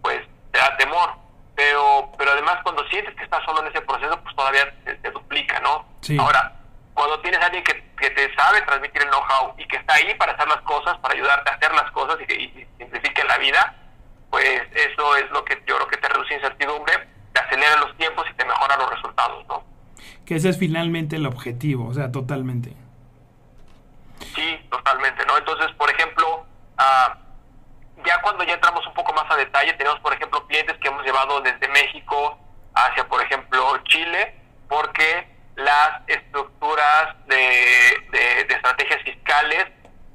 [0.00, 0.20] pues
[0.50, 1.12] te da temor.
[1.54, 5.10] Pero, pero además cuando sientes que estás solo en ese proceso, pues todavía te, te
[5.10, 5.84] duplica, ¿no?
[6.00, 6.16] Sí.
[6.18, 6.54] Ahora,
[6.94, 10.14] cuando tienes a alguien que, que, te sabe transmitir el know-how y que está ahí
[10.14, 13.36] para hacer las cosas, para ayudarte a hacer las cosas y que y simplifique la
[13.36, 13.74] vida,
[14.30, 18.26] pues eso es lo que yo creo que te reduce incertidumbre, te acelera los tiempos
[18.30, 19.62] y te mejora los resultados, ¿no?
[20.24, 22.74] Que ese es finalmente el objetivo, o sea, totalmente.
[24.34, 25.36] Sí, totalmente, ¿no?
[25.38, 26.46] Entonces, por ejemplo,
[26.78, 30.88] uh, ya cuando ya entramos un poco más a detalle, tenemos, por ejemplo, clientes que
[30.88, 32.38] hemos llevado desde México
[32.74, 34.34] hacia, por ejemplo, Chile,
[34.68, 37.36] porque las estructuras de,
[38.12, 39.66] de, de estrategias fiscales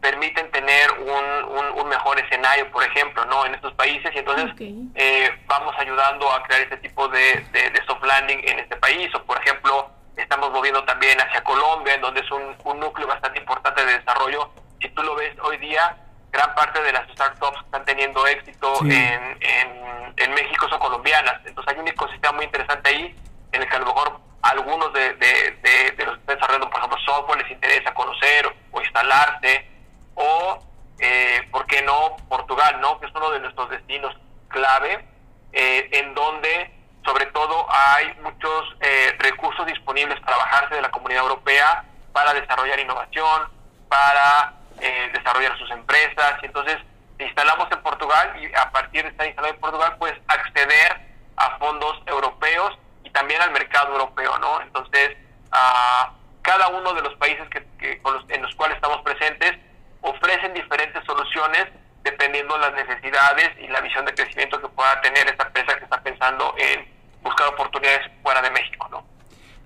[0.05, 4.51] permiten tener un, un, un, mejor escenario, por ejemplo, no en estos países y entonces
[4.51, 4.87] okay.
[4.93, 9.09] eh, vamos ayudando a crear este tipo de, de, de, soft landing en este país
[9.15, 13.39] o por ejemplo estamos moviendo también hacia Colombia en donde es un, un núcleo bastante
[13.39, 15.97] importante de desarrollo si tú lo ves hoy día
[16.31, 18.93] gran parte de las startups que están teniendo éxito sí.
[18.93, 23.15] en, en, en, México son colombianas entonces hay un ecosistema muy interesante ahí
[23.53, 26.69] en el que a lo mejor algunos de, de, de, de los que están desarrollando
[26.69, 29.74] por ejemplo software les interesa conocer o instalarse
[30.15, 30.59] o,
[30.99, 32.99] eh, ¿por qué no, Portugal, no?
[32.99, 34.15] Que es uno de nuestros destinos
[34.47, 35.05] clave,
[35.53, 36.71] eh, en donde
[37.05, 42.79] sobre todo hay muchos eh, recursos disponibles para bajarse de la comunidad europea para desarrollar
[42.79, 43.43] innovación,
[43.87, 46.35] para eh, desarrollar sus empresas.
[46.41, 46.77] Y entonces,
[47.19, 50.99] instalamos en Portugal y a partir de estar instalado en Portugal, pues acceder
[51.37, 54.61] a fondos europeos y también al mercado europeo, ¿no?
[54.61, 55.17] Entonces,
[55.51, 59.57] a cada uno de los países que, en los cuales estamos presentes,
[60.05, 61.65] ofrecen diferentes soluciones
[62.03, 65.83] dependiendo de las necesidades y la visión de crecimiento que pueda tener esta empresa que
[65.83, 66.85] está pensando en
[67.23, 69.03] buscar oportunidades fuera de México, ¿no?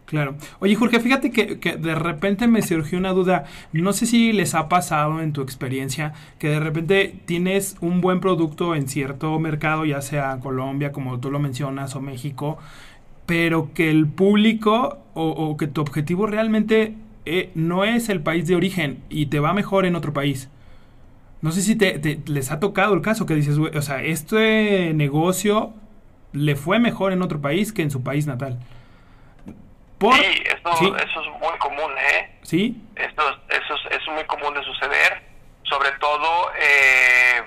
[0.06, 0.36] Claro.
[0.60, 3.43] Oye, Jorge, fíjate que, de repente me surgió una duda.
[3.73, 8.19] No sé si les ha pasado en tu experiencia que de repente tienes un buen
[8.19, 12.58] producto en cierto mercado, ya sea Colombia, como tú lo mencionas, o México,
[13.28, 16.95] pero que el público o que tu objetivo realmente
[17.29, 20.49] eh, no es el país de origen y te va mejor en otro país.
[21.41, 25.73] No sé si te, les ha tocado el caso que dices, o sea, este negocio
[26.33, 28.59] le fue mejor en otro país que en su país natal.
[29.45, 32.39] Sí, eso, eso es muy común, ¿eh?
[32.43, 32.81] Sí.
[32.95, 35.21] Esto, eso, es, muy común de suceder,
[35.63, 37.43] sobre todo eh,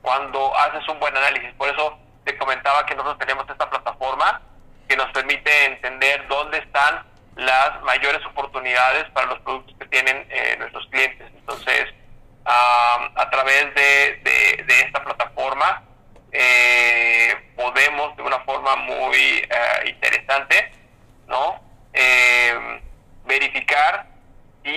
[0.00, 1.52] cuando haces un buen análisis.
[1.54, 4.40] Por eso te comentaba que nosotros tenemos esta plataforma
[4.88, 7.09] que nos permite entender dónde están
[7.40, 11.26] las mayores oportunidades para los productos que tienen eh, nuestros clientes.
[11.34, 11.86] Entonces,
[12.44, 15.82] a través de, esta plataforma
[16.32, 19.48] eh, podemos de una forma muy eh,
[19.86, 20.72] interesante
[21.28, 21.62] ¿no?
[23.24, 24.06] verificar
[24.64, 24.70] si,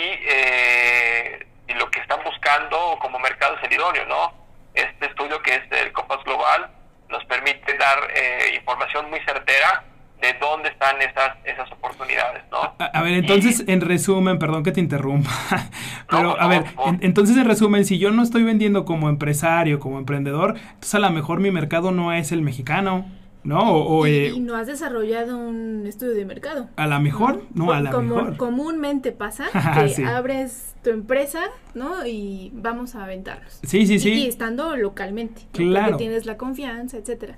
[1.67, 4.05] si, lo que están buscando como mercado es el idóneo.
[4.05, 4.33] ¿no?
[4.73, 6.69] Este estudio que es el Compass Global
[7.09, 8.07] nos permite dar
[8.53, 9.83] información muy certera
[10.21, 12.59] de dónde están esas, esas oportunidades, ¿no?
[12.79, 15.29] A, ver, entonces, en resumen, perdón que te interrumpa,
[16.09, 16.63] pero a ver,
[17.01, 21.09] entonces en resumen, si yo no estoy vendiendo como empresario, como emprendedor, entonces a lo
[21.09, 23.05] mejor mi mercado no es el mexicano,
[23.43, 23.73] ¿no?
[23.73, 26.69] O, y, eh, no has desarrollado un estudio de mercado.
[26.77, 28.37] A lo mejor, no, a lo mejor.
[28.37, 29.47] Comúnmente pasa
[29.95, 31.41] que abres tu empresa,
[31.73, 32.05] ¿no?
[32.05, 33.59] Y vamos a aventarnos.
[33.63, 34.13] Sí, sí, sí.
[34.13, 35.41] Y, estando localmente.
[35.51, 35.91] Claro.
[35.91, 37.37] Porque tienes la confianza, etcétera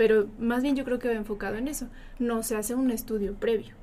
[0.00, 1.86] pero más bien yo creo que va enfocado en eso.
[2.18, 3.74] No se hace un estudio previo.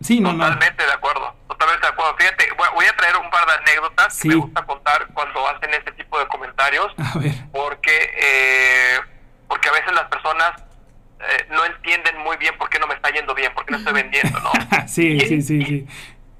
[0.00, 2.16] Sí, no, totalmente de acuerdo, totalmente de acuerdo.
[2.18, 5.92] Fíjate, voy a traer un par de anécdotas que me gusta contar cuando hacen este
[5.92, 6.92] tipo de comentarios,
[7.52, 8.98] porque eh,
[9.46, 10.50] porque a veces las personas
[11.20, 13.78] eh, no entienden muy bien por qué no me está yendo bien, por qué no
[13.78, 14.50] estoy vendiendo, ¿no?
[14.88, 15.86] sí, sí, sí, sí.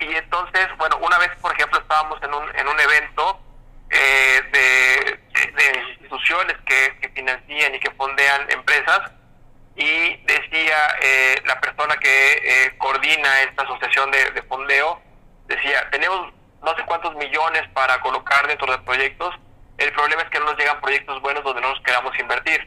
[0.00, 3.40] Y entonces, bueno, una vez, por ejemplo, estábamos en un, en un evento
[3.88, 9.00] eh, de, de, instituciones que, que, financian y que fondean empresas
[9.74, 15.02] y decía eh, la persona que eh, coordina esta asociación de, de, fondeo,
[15.46, 19.34] decía, tenemos no sé cuántos millones para colocar dentro de proyectos,
[19.76, 22.66] el problema es que no nos llegan proyectos buenos donde no nos queramos invertir.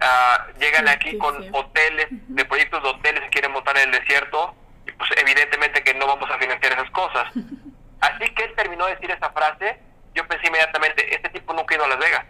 [0.00, 4.54] Ah, llegan aquí con hoteles, de proyectos de hoteles que quieren montar en el desierto,
[4.86, 7.26] y pues evidentemente que no vamos a financiar esas cosas.
[8.00, 9.80] Así que él terminó de decir esa frase
[10.14, 12.24] yo pensé inmediatamente, este tipo nunca ha ido a Las Vegas.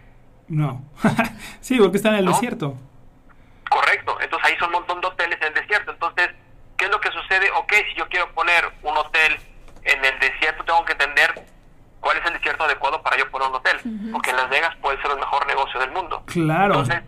[0.47, 0.83] No.
[1.61, 2.77] sí, porque está en el desierto.
[3.69, 4.17] Correcto.
[4.21, 5.91] Entonces ahí son un montón de hoteles en el desierto.
[5.91, 6.29] Entonces,
[6.77, 7.49] ¿qué es lo que sucede?
[7.51, 9.37] Ok, si yo quiero poner un hotel
[9.83, 11.45] en el desierto, tengo que entender
[11.99, 13.79] cuál es el desierto adecuado para yo poner un hotel.
[14.11, 16.23] Porque en Las Vegas puede ser el mejor negocio del mundo.
[16.27, 16.75] Claro.
[16.75, 17.01] Entonces,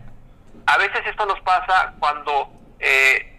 [0.66, 3.38] a veces esto nos pasa cuando eh,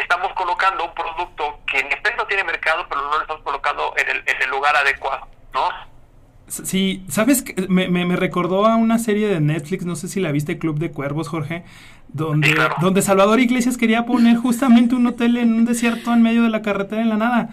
[0.00, 4.08] estamos colocando un producto que en efecto tiene mercado, pero no lo estamos colocando en
[4.08, 5.89] el, en el lugar adecuado, ¿no?
[6.50, 7.44] Sí, ¿sabes?
[7.68, 10.90] Me, me, recordó a una serie de Netflix, no sé si la viste, Club de
[10.90, 11.62] Cuervos, Jorge,
[12.12, 16.50] donde, donde Salvador Iglesias quería poner justamente un hotel en un desierto en medio de
[16.50, 17.50] la carretera en la nada.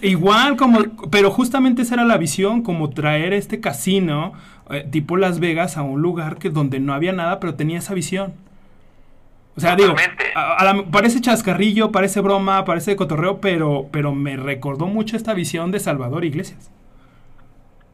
[0.00, 0.78] Igual como,
[1.10, 4.32] pero justamente esa era la visión, como traer este casino
[4.70, 7.94] eh, tipo Las Vegas a un lugar que donde no había nada, pero tenía esa
[7.94, 8.32] visión.
[9.56, 9.96] O sea, digo,
[10.92, 16.24] parece chascarrillo, parece broma, parece cotorreo, pero, pero me recordó mucho esta visión de Salvador
[16.24, 16.70] Iglesias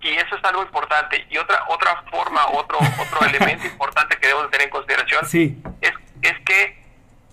[0.01, 1.27] y eso es algo importante.
[1.31, 6.39] Y otra otra forma, otro otro elemento importante que debemos tener en consideración es, es
[6.45, 6.79] que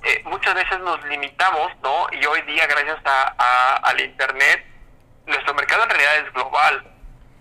[0.03, 2.07] eh, muchas veces nos limitamos, ¿no?
[2.11, 4.65] Y hoy día, gracias a, al Internet,
[5.25, 6.83] nuestro mercado en realidad es global,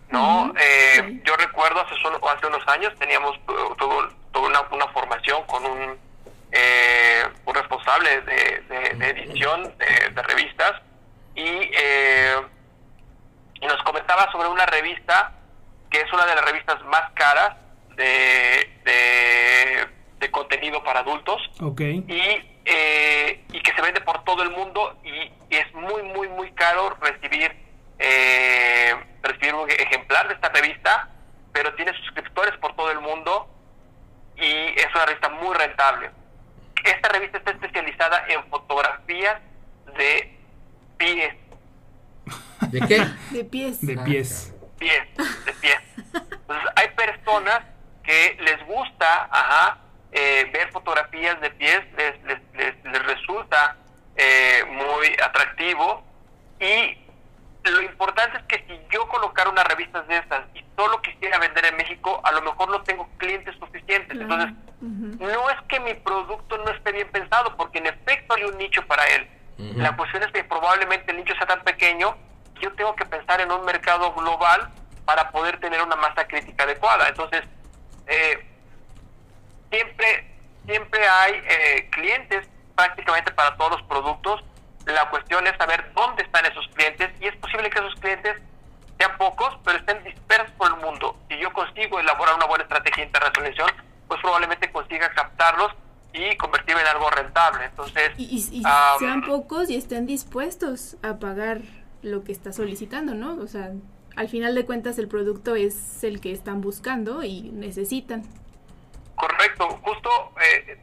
[0.09, 0.55] ¿no?
[0.59, 5.99] eh, Yo recuerdo hace, hace unos años teníamos tuvo, una, una, formación con un,
[6.53, 10.81] eh, un responsable de, de, edición de, de, revistas
[11.35, 12.37] y eh,
[13.65, 15.33] y nos comentaba sobre una revista
[15.91, 17.57] que es una de las revistas más caras
[17.97, 21.41] de, de, contenido para adultos.
[21.61, 22.21] Y,
[22.65, 26.97] eh, y que se vende por todo el mundo y, es muy, muy, muy caro
[27.01, 27.55] recibir,
[28.01, 31.09] eh, recibir un ejemplar de esta revista,
[31.53, 33.49] pero tiene suscriptores por todo el mundo
[34.37, 36.11] y es una revista muy rentable.
[36.83, 39.41] Esta revista está especializada en fotografías
[39.97, 40.37] de
[40.97, 41.35] pies
[42.71, 43.07] ¿De qué?
[43.31, 43.85] De pies.
[43.87, 44.55] De pies.
[44.79, 45.03] Pies,
[45.45, 45.81] de pies.
[46.15, 47.61] Entonces, hay personas
[48.03, 49.79] que les gusta ajá,
[50.13, 53.77] eh, ver fotografías de pies, les, les, les, resulta
[54.17, 56.05] eh, muy atractivo
[56.61, 56.99] y
[57.71, 61.65] lo importante es que si yo colocara unas revistas de estas y solo quisiera vender
[61.65, 64.21] en México, a lo mejor no tengo clientes suficientes.
[64.21, 68.59] Entonces, no es que mi producto no esté bien pensado, porque en efecto hay un
[68.59, 69.27] nicho para él.
[69.59, 72.17] La cuestión es que probablemente el nicho sea tan pequeño
[72.61, 74.71] yo tengo que pensar en un mercado global
[75.05, 77.09] para poder tener una masa crítica adecuada.
[77.09, 77.43] Entonces,
[78.07, 78.47] eh,
[79.71, 80.31] siempre,
[80.67, 84.43] siempre hay eh, clientes prácticamente para todos los productos.
[84.87, 88.37] La cuestión es saber dónde están esos clientes y es posible que esos clientes
[88.99, 91.19] sean pocos, pero estén dispersos por el mundo.
[91.29, 93.71] Si yo consigo elaborar una buena estrategia de internacionalización,
[94.09, 95.73] pues probablemente consiga captarlos
[96.15, 97.65] y convertirme en algo rentable.
[97.65, 98.63] Entonces, y,
[98.99, 101.63] sean pocos y estén dispuestos a pagar
[102.03, 103.35] lo que está solicitando, ¿no?
[103.43, 103.73] O sea,
[104.17, 108.23] al final de cuentas el producto es el que están buscando y necesitan.
[109.17, 110.79] Correcto, justo eh,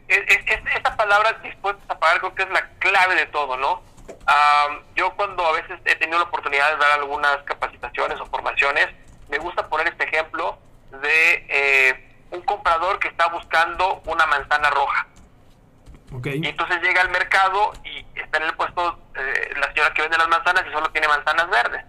[0.76, 3.82] esta palabra dispuestos a pagar creo que es la clave de todo, ¿no?
[4.96, 8.88] yo cuando a veces he tenido la oportunidad de dar algunas capacitaciones o formaciones,
[9.30, 10.58] me gusta poner este ejemplo
[11.02, 15.08] de eh, un comprador que está buscando una manzana roja.
[16.12, 20.18] Y entonces llega al mercado y está en el puesto eh, la señora que vende
[20.18, 21.86] las manzanas y solo tiene manzanas verdes.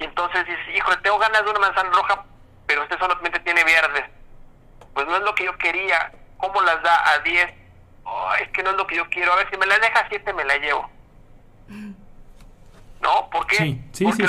[0.00, 2.24] Y entonces dice, hijo, tengo ganas de una manzana roja,
[2.66, 4.04] pero usted solamente tiene verdes.
[4.92, 6.10] Pues no es lo que yo quería.
[6.36, 7.60] ¿Cómo las da a 10?
[8.42, 9.32] es que no es lo que yo quiero.
[9.32, 10.90] A ver, si me la deja a 7 me la llevo.
[11.68, 13.30] ¿No?
[13.30, 13.78] ¿Por qué?
[14.02, 14.26] Porque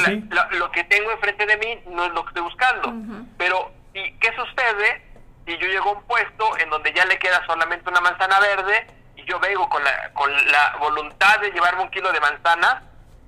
[0.52, 2.94] lo que tengo enfrente de mí no es lo que estoy buscando.
[3.38, 5.11] Pero, ¿y qué sucede
[5.46, 8.88] si yo llego a un puesto en donde ya le queda solamente una manzana verde
[9.16, 12.84] y yo vengo con la, con la voluntad de llevarme un kilo de manzana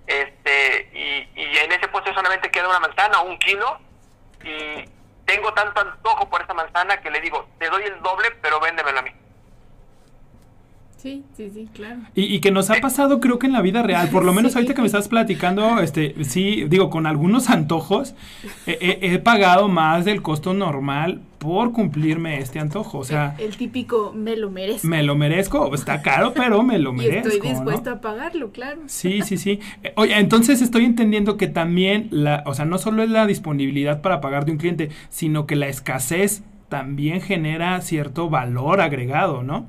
[0.06, 3.80] este y, y en ese puesto solamente queda una manzana o un kilo
[4.43, 4.86] y
[5.26, 8.99] tengo tanto antojo por esa manzana que le digo, te doy el doble, pero véndemelo
[8.99, 9.12] a mí.
[10.97, 11.99] Sí, sí, sí, claro.
[12.15, 14.73] Y, que nos ha pasado creo que en la vida real, por lo menos ahorita
[14.73, 18.15] que me estás platicando, este, sí, digo, con algunos antojos,
[18.65, 23.36] he, pagado más del costo normal por cumplirme este antojo, o sea...
[23.38, 24.88] El, típico me lo merezco.
[24.88, 27.27] Me lo merezco, está caro, pero me lo merezco.
[27.34, 28.84] Y estoy dispuesto a pagarlo, claro.
[28.86, 29.60] Sí, sí, sí.
[29.84, 34.01] Eh, oye, entonces estoy entendiendo que también, la, o sea, no solo es la disponibilidad
[34.01, 39.67] para pagar de un cliente, sino que la escasez también genera cierto valor agregado, ¿no?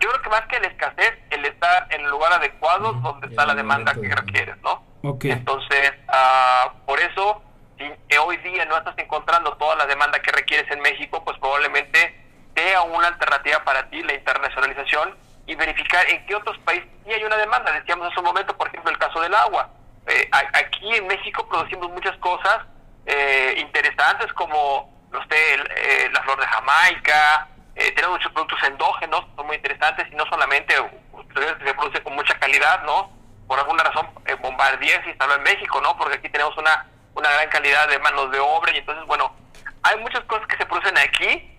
[0.00, 3.46] yo creo que más que la escasez, el estar en el lugar adecuado donde está
[3.46, 4.82] la demanda que requieres, ¿no?
[5.22, 7.42] Entonces, uh, por eso,
[7.78, 12.20] si hoy día no estás encontrando toda la demanda que requieres en México, pues probablemente
[12.54, 17.24] sea una alternativa para ti la internacionalización y verificar en qué otros países sí hay
[17.24, 17.72] una demanda.
[17.72, 19.70] Decíamos hace un momento, por ejemplo, el caso del agua.
[20.06, 22.60] Eh, aquí en México producimos muchas cosas
[23.06, 29.24] eh, interesantes como no sé, eh, la flor de Jamaica, eh, tenemos muchos productos endógenos,
[29.36, 33.12] son muy interesantes y no solamente se produce con mucha calidad, ¿no?
[33.46, 35.96] Por alguna razón, eh, Bombardier se instaló en México, ¿no?
[35.96, 39.34] Porque aquí tenemos una, una gran calidad de manos de obra y entonces, bueno,
[39.82, 41.50] hay muchas cosas que se producen aquí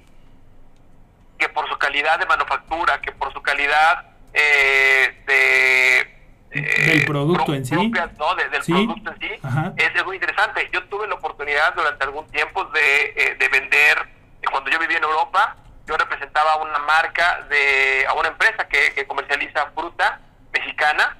[1.37, 6.91] que por su calidad de manufactura, que por su calidad eh, de...
[6.91, 7.75] del producto en sí.
[7.75, 7.81] ¿no?
[8.35, 9.29] del producto en sí,
[9.77, 10.69] es, muy interesante.
[10.71, 13.97] Yo tuve la oportunidad durante algún tiempo de, de vender,
[14.49, 19.71] cuando yo vivía en Europa, yo representaba una marca de a una empresa que, comercializa
[19.71, 20.19] fruta
[20.51, 21.17] mexicana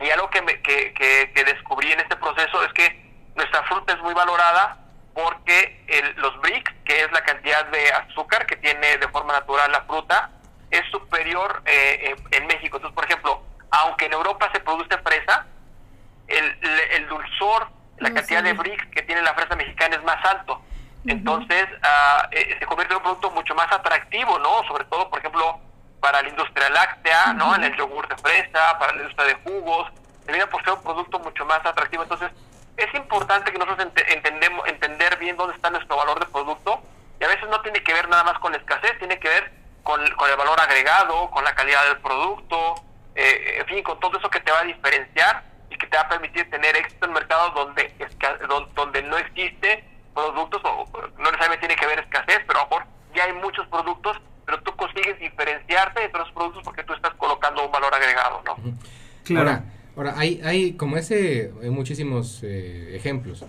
[0.00, 3.01] y algo que, que, descubrí en este proceso es que
[3.34, 4.78] nuestra fruta es muy valorada
[5.14, 9.82] porque los BRICS, que es la cantidad de azúcar que tiene de forma natural la
[9.82, 10.30] fruta,
[10.70, 12.78] es superior eh, en, México.
[12.78, 15.46] Entonces, por ejemplo, aunque en Europa se produce fresa,
[16.28, 16.58] el,
[16.92, 17.68] el dulzor,
[17.98, 20.62] la cantidad de BRICS que tiene la fresa mexicana es más alto.
[21.06, 24.62] Entonces, uh, se convierte en un producto mucho más atractivo, ¿no?
[24.68, 25.58] Sobre todo, por ejemplo,
[26.00, 27.54] para la industria láctea, ¿no?
[27.54, 29.90] En el yogur de fresa, para la industria de jugos,
[30.26, 32.04] debería por ser un producto mucho más atractivo.
[32.04, 32.30] Entonces,
[32.76, 36.82] es importante que nosotros entendemos, entender bien dónde está nuestro valor de producto
[37.20, 39.52] y a veces no tiene que ver nada más con la escasez, tiene que ver
[39.82, 42.74] con, con el valor agregado, con la calidad del producto,
[43.14, 46.02] eh, en fin, con todo eso que te va a diferenciar y que te va
[46.04, 47.92] a permitir tener éxito en mercados donde,
[48.74, 50.86] donde no existe productos, o
[51.18, 54.62] no necesariamente tiene que ver escasez, pero a lo mejor ya hay muchos productos, pero
[54.62, 58.56] tú consigues diferenciarte de otros productos porque tú estás colocando un valor agregado, ¿no?
[59.24, 59.50] Claro.
[59.50, 59.62] Ahora,
[59.96, 63.44] hay, hay como ese, hay muchísimos eh, ejemplos,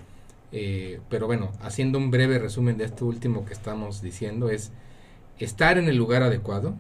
[0.52, 4.72] eh, pero bueno, haciendo un breve resumen de esto último que estamos diciendo es
[5.40, 6.76] estar en el lugar adecuado,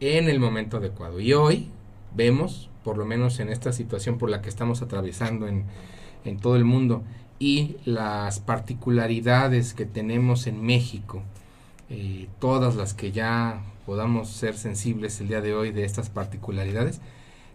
[0.00, 1.20] en el momento adecuado.
[1.20, 1.70] Y hoy
[2.14, 5.64] vemos, por lo menos en esta situación por la que estamos atravesando en,
[6.24, 7.02] en todo el mundo,
[7.38, 11.22] y las particularidades que tenemos en México,
[11.90, 17.00] eh, todas las que ya podamos ser sensibles el día de hoy de estas particularidades,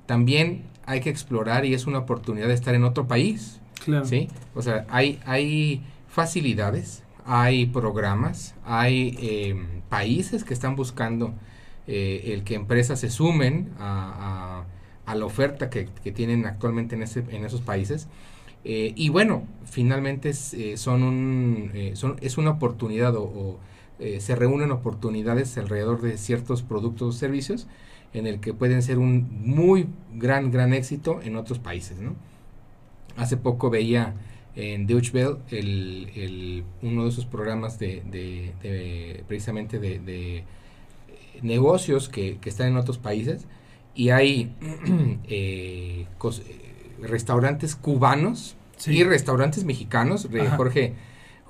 [0.06, 3.60] también hay que explorar y es una oportunidad de estar en otro país.
[4.04, 4.28] ¿sí?
[4.54, 11.34] O sea, hay, hay facilidades, hay programas, hay em, países que están buscando
[11.88, 14.66] eh, el que empresas se sumen a,
[15.06, 18.08] a, la oferta que, que, tienen actualmente en, ese, en esos países
[18.64, 23.60] eh, y bueno, finalmente es, eh, son un, eh, son, es una oportunidad o,
[24.18, 27.68] se reúnen oportunidades alrededor de ciertos productos o servicios
[28.14, 32.16] en el que pueden ser un muy gran, gran éxito en otros países, ¿no?
[33.18, 34.14] Hace poco veía
[34.55, 40.43] en Deutsche Welle el, uno de esos programas de, precisamente de,
[41.41, 43.47] negocios que, están en otros países
[43.95, 44.53] y hay
[45.28, 46.05] eh,
[47.01, 48.55] restaurantes cubanos
[48.86, 50.28] y restaurantes mexicanos.
[50.57, 50.93] Jorge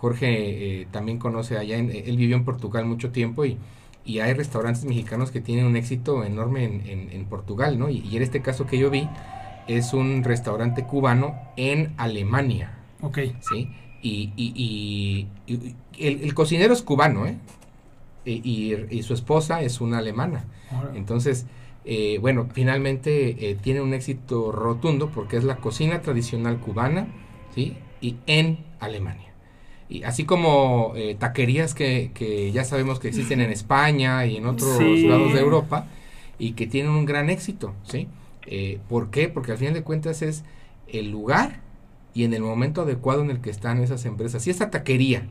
[0.02, 3.60] Jorge eh, también conoce allá, él vivió en Portugal mucho tiempo y,
[4.06, 7.90] y hay restaurantes mexicanos que tienen un éxito enorme en, en, Portugal, ¿no?
[7.90, 9.08] Y, en este caso que yo vi
[9.68, 12.80] es un restaurante cubano en Alemania.
[13.02, 13.20] Ok.
[13.42, 13.70] ¿Sí?
[14.02, 17.38] Y, y, y el, cocinero es cubano, ¿eh?
[18.26, 20.46] Y, su esposa es una alemana.
[20.96, 21.46] Entonces,
[21.86, 27.08] eh, bueno, finalmente eh, tiene un éxito rotundo porque es la cocina tradicional cubana,
[27.54, 27.78] ¿sí?
[28.00, 29.31] Y en Alemania.
[29.92, 34.46] Y así como eh, taquerías que, que, ya sabemos que existen en España y en
[34.46, 35.86] otros lados de Europa
[36.40, 38.08] y que tienen un gran éxito, ¿sí?
[38.48, 39.28] Eh, ¿Por qué?
[39.28, 40.46] Porque al final de cuentas es
[40.88, 41.60] el lugar
[42.14, 44.44] y en el momento adecuado en el que están esas empresas.
[44.44, 45.28] Si esta taquería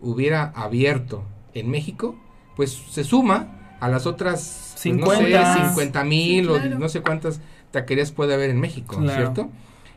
[0.00, 1.22] hubiera abierto
[1.54, 2.16] en México,
[2.56, 7.40] pues se suma a las otras 50 pues, mil o no sé cuántas
[7.70, 9.48] taquerías puede haber en México, ¿cierto?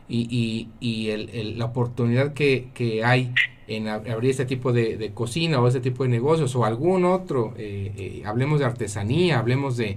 [0.08, 3.32] Y, y, y el, la oportunidad que, que hay
[3.66, 7.92] en abrir este tipo de, cocina o este tipo de negocios o algún otro, eh,
[7.96, 9.96] eh, hablemos de artesanía, hablemos de,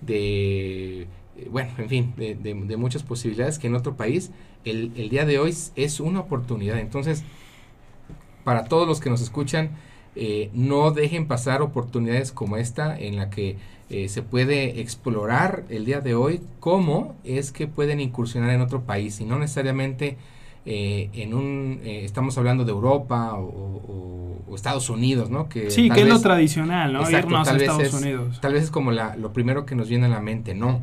[0.00, 4.30] de eh, bueno, en fin, de, muchas posibilidades que en otro país
[4.64, 6.78] el, el, día de hoy es una oportunidad.
[6.78, 7.24] Entonces,
[8.44, 9.70] para todos los que nos escuchan,
[10.54, 13.56] no dejen pasar oportunidades como esta en la que
[13.88, 19.20] se puede explorar el día de hoy cómo es que pueden incursionar en otro país
[19.20, 20.16] y no necesariamente
[20.68, 23.94] eh, en un, eh, estamos hablando de Europa o,
[24.52, 25.50] Estados Unidos, ¿no?
[25.50, 27.08] Que sí, que es lo tradicional, ¿no?
[27.10, 28.40] Irnos tal a Estados Unidos.
[28.40, 30.80] Tal vez es como la, lo primero que nos viene a la mente, ¿no?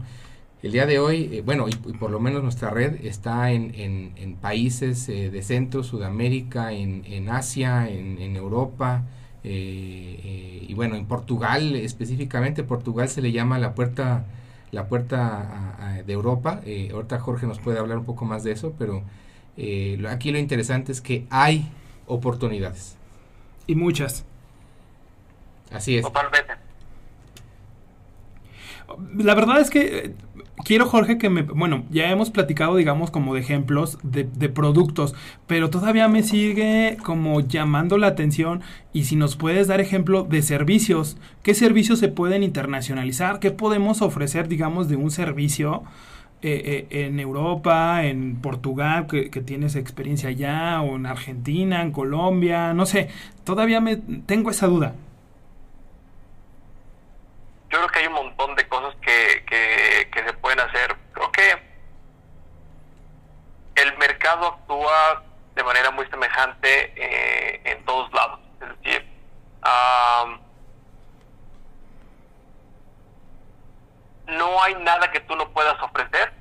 [0.62, 3.74] El día de hoy, eh, bueno, y, por lo menos nuestra red está en,
[4.16, 9.04] en, países de Centro, Sudamérica, en, en Asia, en, Europa,
[9.44, 14.26] y bueno, en Portugal específicamente, Portugal se le llama la puerta,
[14.72, 16.62] la puerta de Europa.
[16.94, 19.04] ahorita Jorge nos puede hablar un poco más de eso, pero
[19.58, 21.70] eh, aquí lo interesante es que hay
[22.08, 22.96] oportunidades.
[23.68, 24.26] Y muchas.
[25.72, 26.06] Así es.
[29.16, 30.16] La verdad es que eh,
[30.58, 31.44] quiero, Jorge, que me...
[31.44, 35.16] Bueno, ya hemos platicado, digamos, como de ejemplos de, de, productos,
[35.48, 38.62] pero todavía me sigue como llamando la atención
[38.94, 43.40] y si nos puedes dar ejemplo de servicios, ¿qué servicios se pueden internacionalizar?
[43.40, 45.84] ¿Qué podemos ofrecer, digamos, de un servicio?
[46.46, 52.74] Eh, eh, en Europa, en Portugal, que, tienes experiencia allá, o en Argentina, en Colombia,
[52.74, 53.08] no sé,
[53.46, 54.94] todavía me tengo esa duda.
[57.72, 60.96] Yo creo que hay un montón de cosas que, que, se pueden hacer.
[61.14, 61.64] Creo que
[63.76, 65.24] el mercado actúa
[65.56, 68.40] de manera muy semejante eh, en todos lados.
[68.62, 69.08] Es decir,
[74.28, 76.34] no hay nada que tú no puedas ofrecer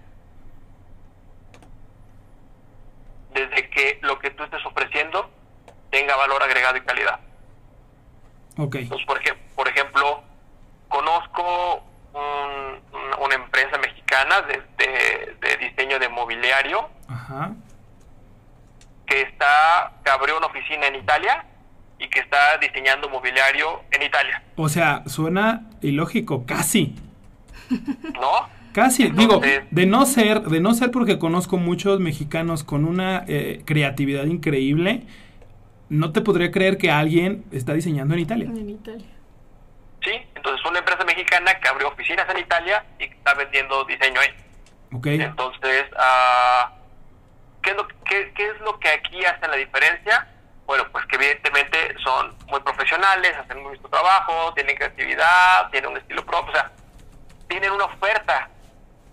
[3.34, 5.30] desde que lo que tú estés ofreciendo
[5.90, 7.20] tenga valor agregado y calidad.
[8.56, 8.82] Okay.
[8.82, 9.20] Entonces, por,
[9.54, 10.22] por ejemplo,
[10.88, 11.42] conozco
[14.46, 16.88] de, diseño de mobiliario
[19.06, 21.44] que está que abrió una oficina en Italia
[21.98, 24.42] y que está diseñando mobiliario en Italia.
[24.56, 26.94] O sea, suena ilógico, casi.
[28.14, 28.48] ¿No?
[28.72, 33.62] Casi, digo, de no ser, de no ser porque conozco muchos mexicanos con una eh,
[33.66, 35.02] creatividad increíble,
[35.90, 38.46] no te podría creer que alguien está diseñando en Italia.
[38.48, 39.06] En Italia.
[40.04, 44.20] Sí, entonces una empresa mexicana que abrió oficinas en Italia y que está vendiendo diseño
[44.20, 44.34] ahí.
[44.92, 45.06] Ok.
[45.06, 46.68] Entonces, uh,
[47.62, 50.28] ¿qué, es lo, qué, ¿qué es lo que aquí hace la diferencia?
[50.66, 55.96] Bueno, pues que evidentemente son muy profesionales, hacen muy su trabajo, tienen creatividad, tienen un
[55.98, 56.70] estilo propio, o sea,
[57.48, 58.48] tienen una oferta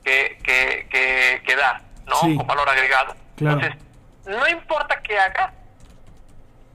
[0.03, 2.19] que, que, que, dar, ¿no?
[2.37, 3.15] Con valor agregado.
[3.37, 3.73] Entonces,
[4.25, 5.53] no importa qué hagas,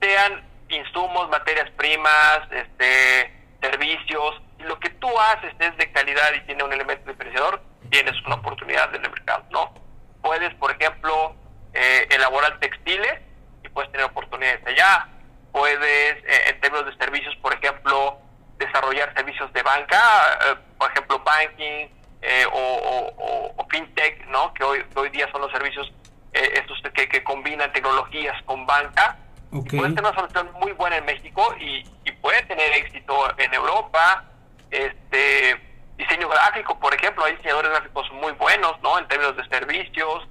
[0.00, 3.33] sean insumos, materias primas, este,
[3.70, 8.36] servicios, lo que tú haces es de calidad y tiene un elemento diferenciador, tienes una
[8.36, 9.74] oportunidad en el mercado, ¿no?
[10.22, 11.34] Puedes, por ejemplo,
[11.72, 13.20] eh, elaborar textiles
[13.62, 15.08] y puedes tener oportunidades allá.
[15.52, 18.18] Puedes, eh, en términos de servicios, por ejemplo,
[18.58, 20.00] desarrollar servicios de banca,
[20.46, 21.88] eh, por ejemplo, banking
[22.22, 24.54] eh, o, fintech, ¿no?
[24.54, 25.92] Que hoy, hoy día son los servicios
[26.32, 29.16] estos que, que, combinan tecnologías con banca.
[29.62, 31.84] Puede tener una solución muy buena en México y,
[32.20, 34.24] puede tener éxito en Europa.
[34.70, 35.60] Este
[35.98, 38.98] diseño gráfico, por ejemplo, hay diseñadores gráficos muy buenos, ¿no?
[38.98, 40.26] En términos de servicios.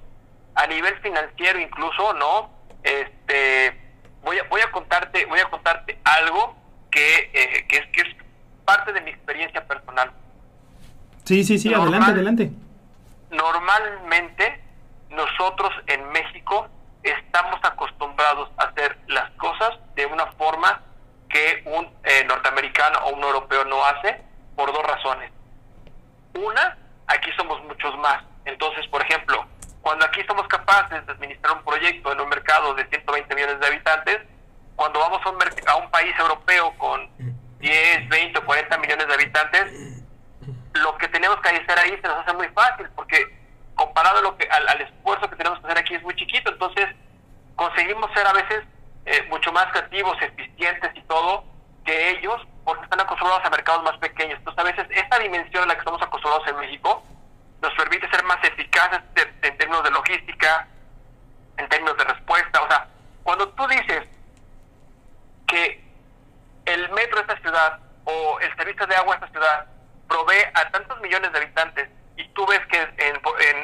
[0.56, 2.50] a nivel financiero incluso, ¿no?
[2.82, 3.76] Este,
[4.22, 6.56] voy a, voy a contarte, voy a contarte algo
[6.90, 8.16] que, eh, que, es, que es
[8.64, 10.12] parte de mi experiencia personal.
[11.24, 12.50] Sí, sí, sí, adelante, adelante.
[13.30, 14.60] Normalmente
[15.10, 16.68] nosotros en México
[17.04, 20.82] estamos acostumbrados a hacer las cosas de una forma
[21.28, 24.22] que un eh, norteamericano o un europeo no hace
[24.56, 25.30] por dos razones.
[26.34, 26.76] Una,
[27.06, 28.22] aquí somos muchos más.
[28.44, 29.46] Entonces, por ejemplo,
[29.82, 33.66] cuando aquí somos capaces de administrar un proyecto en un mercado de 120 millones de
[33.66, 34.20] habitantes,
[34.76, 37.08] cuando vamos a un, a un país europeo con
[37.58, 40.04] 10, 20 o 40 millones de habitantes,
[40.74, 43.43] lo que tenemos que hacer ahí se nos hace muy fácil, porque
[43.74, 46.86] comparado a lo que, al, esfuerzo que tenemos que hacer aquí es muy chiquito, entonces
[47.56, 48.64] conseguimos ser a veces
[49.06, 51.44] eh, mucho más creativos, eficientes y todo
[51.84, 54.38] que ellos, porque están acostumbrados a mercados más pequeños.
[54.38, 57.02] Entonces a veces esta dimensión a la que estamos acostumbrados en México
[57.60, 59.00] nos permite ser más eficaces
[59.42, 60.66] en términos de logística,
[61.56, 62.62] en términos de respuesta.
[62.62, 62.88] O sea,
[63.22, 64.08] cuando tú dices
[65.46, 65.84] que
[66.66, 69.66] el metro de esta ciudad o el servicio de agua de esta ciudad
[70.08, 73.16] provee a tantos millones de habitantes y tú ves que en,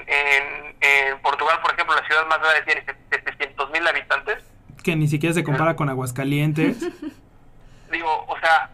[0.06, 4.38] en, en, Portugal, por ejemplo, la ciudad más grande tiene 700 mil habitantes.
[4.82, 6.78] Que ni siquiera se compara con Aguascalientes.
[7.92, 8.70] Digo, o sea,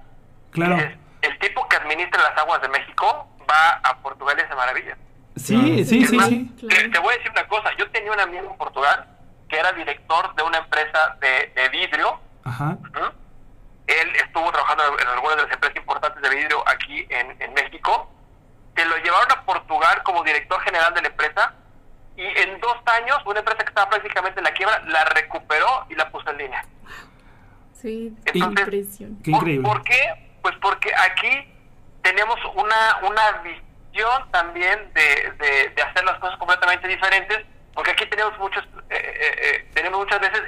[0.50, 0.76] claro.
[1.22, 4.96] el tipo que administra las aguas de México va a Portugal y es de maravilla.
[5.36, 6.68] Sí, sí, sí, sí.
[6.68, 9.06] Te, voy a decir una cosa, yo tenía un amigo en Portugal
[9.48, 12.18] que era director de una empresa de, de vidrio.
[12.44, 12.78] Ajá.
[13.86, 18.10] Él estuvo trabajando en algunas de las empresas importantes de vidrio aquí en, en México
[18.76, 21.54] que lo llevaron a Portugal como director general de la empresa
[22.16, 25.94] y en dos años una empresa que estaba prácticamente en la quiebra la recuperó y
[25.94, 26.64] la puso en línea.
[27.72, 29.18] Sí, impresión.
[29.22, 29.68] Qué increíble.
[29.68, 30.38] ¿Por, qué?
[30.42, 31.52] Pues porque aquí
[32.02, 38.38] tenemos una, una visión también de, de, hacer las cosas completamente diferentes, porque aquí tenemos
[38.38, 40.40] muchos, eh, eh, eh, tenemos muchas veces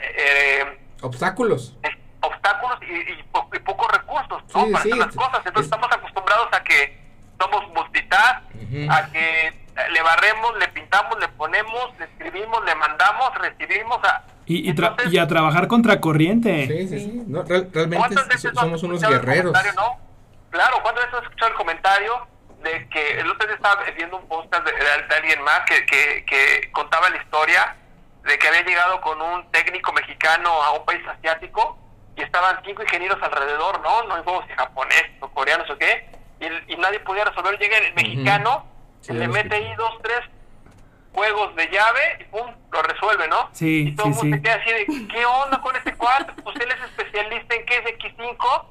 [1.03, 1.77] obstáculos.
[2.21, 5.41] Obstáculos y, pocos recursos para hacer las cosas.
[5.45, 7.08] Entonces estamos acostumbrados a que
[7.39, 8.43] somos multitask,
[8.91, 13.99] a que le barremos, le pintamos, le ponemos, le escribimos, le mandamos, recibimos.
[14.05, 16.67] A, y, y, a trabajar contra corriente.
[16.67, 17.25] Sí, sí, sí.
[17.29, 19.53] realmente somos unos guerreros.
[19.77, 19.99] ¿no?
[20.51, 22.27] Claro, ¿cuántas veces has escuchado el comentario
[22.63, 26.73] de que el otro día estaba viendo un podcast de, alguien más que, que, que,
[26.73, 27.77] contaba la historia
[28.25, 31.79] de que había llegado con un técnico mexicano a un país asiático
[32.17, 34.03] y estaban cinco ingenieros alrededor, ¿no?
[34.05, 37.59] No sé si japonés o coreanos o qué y, nadie podía resolver.
[37.59, 38.67] Llega el mexicano,
[39.09, 40.21] le mete ahí dos, tres
[41.13, 43.49] juegos de llave y pum, lo resuelve, ¿no?
[43.53, 46.33] Sí, y todo el mundo se queda así de, ¿qué onda con este cuarto?
[46.43, 48.65] Pues él es especialista en qué es X5,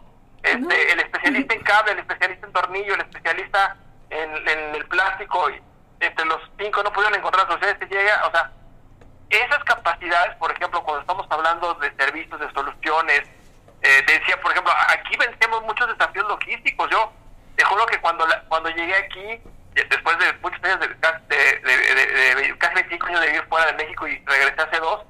[0.44, 3.76] este, el especialista en cable, el especialista en tornillo, el especialista
[4.10, 5.62] en, el plástico, y
[6.00, 8.52] entre los cinco no pudieron encontrar soluciones, se llega, o sea,
[9.30, 13.24] esas capacidades, por ejemplo, cuando estamos hablando de servicios, de soluciones,
[13.82, 17.12] eh, decía, por ejemplo, aquí vencemos muchos desafíos logísticos, yo
[17.58, 19.42] te juro que cuando, cuando llegué aquí,
[19.74, 24.24] después de muchos años, de, de, casi 25 años de vivir fuera de México y
[24.26, 25.02] regresé hace dos,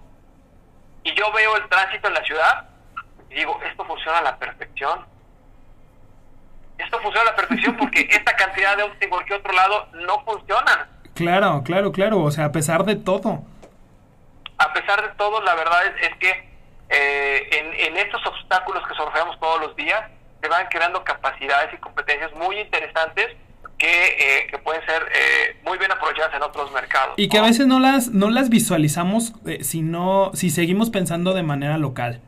[1.04, 2.70] y yo veo el tránsito en la ciudad
[3.30, 5.06] y digo, esto funciona a la perfección.
[6.78, 10.24] Esto funciona a la perfección porque esta cantidad de autos en cualquier otro lado no
[10.24, 10.88] funcionan.
[11.16, 12.20] Claro, claro, claro.
[12.22, 13.44] O sea, a pesar de todo.
[14.58, 16.50] A pesar de todo, la verdad es, que
[16.90, 20.10] eh, en, en estos obstáculos que sorteamos todos los días,
[20.42, 23.36] se van creando capacidades y competencias muy interesantes
[23.78, 27.14] que, eh, que pueden ser eh, muy bien aprovechadas en otros mercados.
[27.18, 29.84] Y que a veces no las, no las visualizamos eh, si,
[30.34, 32.22] si seguimos pensando de manera local.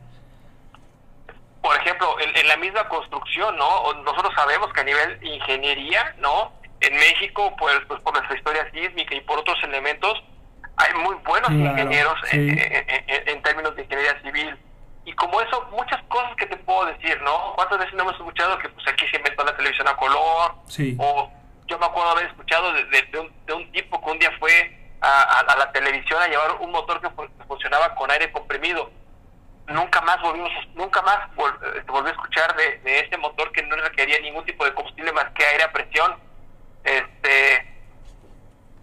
[1.62, 3.92] Por ejemplo, en, la misma construcción, ¿no?
[4.02, 6.52] Nosotros sabemos que a nivel ingeniería, ¿no?
[6.80, 10.22] En México, pues, pues por nuestra historia sísmica y por otros elementos,
[10.76, 14.56] hay muy buenos ingenieros en términos de ingeniería civil
[15.04, 17.54] y como eso, muchas cosas que te puedo decir, ¿no?
[17.54, 20.54] ¿Cuántas veces no hemos escuchado que pues aquí se inventó la televisión a color?
[20.66, 20.96] Sí.
[20.98, 21.30] O
[21.66, 25.72] yo me acuerdo haber escuchado de, de, un, tipo que un día fue a, la
[25.72, 27.08] televisión a llevar un motor que,
[27.46, 28.90] funcionaba con aire comprimido.
[29.68, 33.76] Nunca más volvimos, nunca más eh, volví a escuchar de, de ese motor que no
[33.76, 36.18] requería ningún tipo de combustible más que aire a presión.
[36.84, 37.72] Este,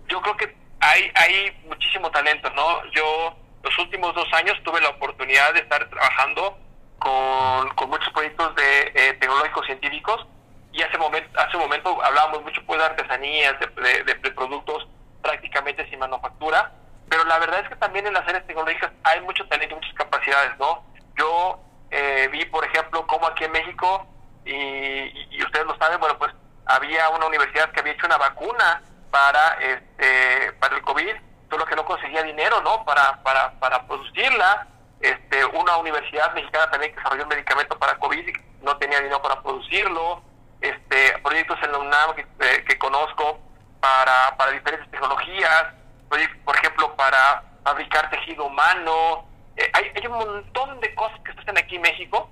[0.08, 2.86] yo creo que hay, hay muchísimo talento, ¿no?
[2.92, 6.58] Yo los últimos dos años tuve la oportunidad de estar trabajando
[7.00, 10.26] con, con muchos proyectos de eh, tecnológicos científicos.
[10.72, 14.88] Y hace momento hace momento hablábamos mucho pues de artesanías de, de, productos
[15.22, 16.72] prácticamente sin manufactura.
[17.10, 19.94] Pero la verdad es que también en las áreas tecnológicas hay mucho talento y muchas
[19.96, 20.84] capacidades no
[21.18, 24.08] yo eh, vi por ejemplo cómo aquí en México
[24.46, 26.32] y, ustedes lo saben bueno pues
[26.66, 28.82] había una universidad que había hecho una vacuna
[29.12, 31.16] para este para el covid
[31.50, 32.84] solo que no conseguía dinero, ¿no?
[32.86, 34.68] Para, para, para producirla.
[35.00, 39.42] Este, una universidad mexicana también que desarrolló un medicamento para COVID no tenía dinero para
[39.42, 40.22] producirlo.
[40.62, 43.40] Este, proyectos en la UNAM que, eh, que conozco
[43.80, 45.68] para, para diferentes tecnologías,
[46.10, 49.28] por ejemplo, para fabricar tejido humano.
[49.56, 52.30] Eh, hay, hay un montón de cosas que hacen aquí en México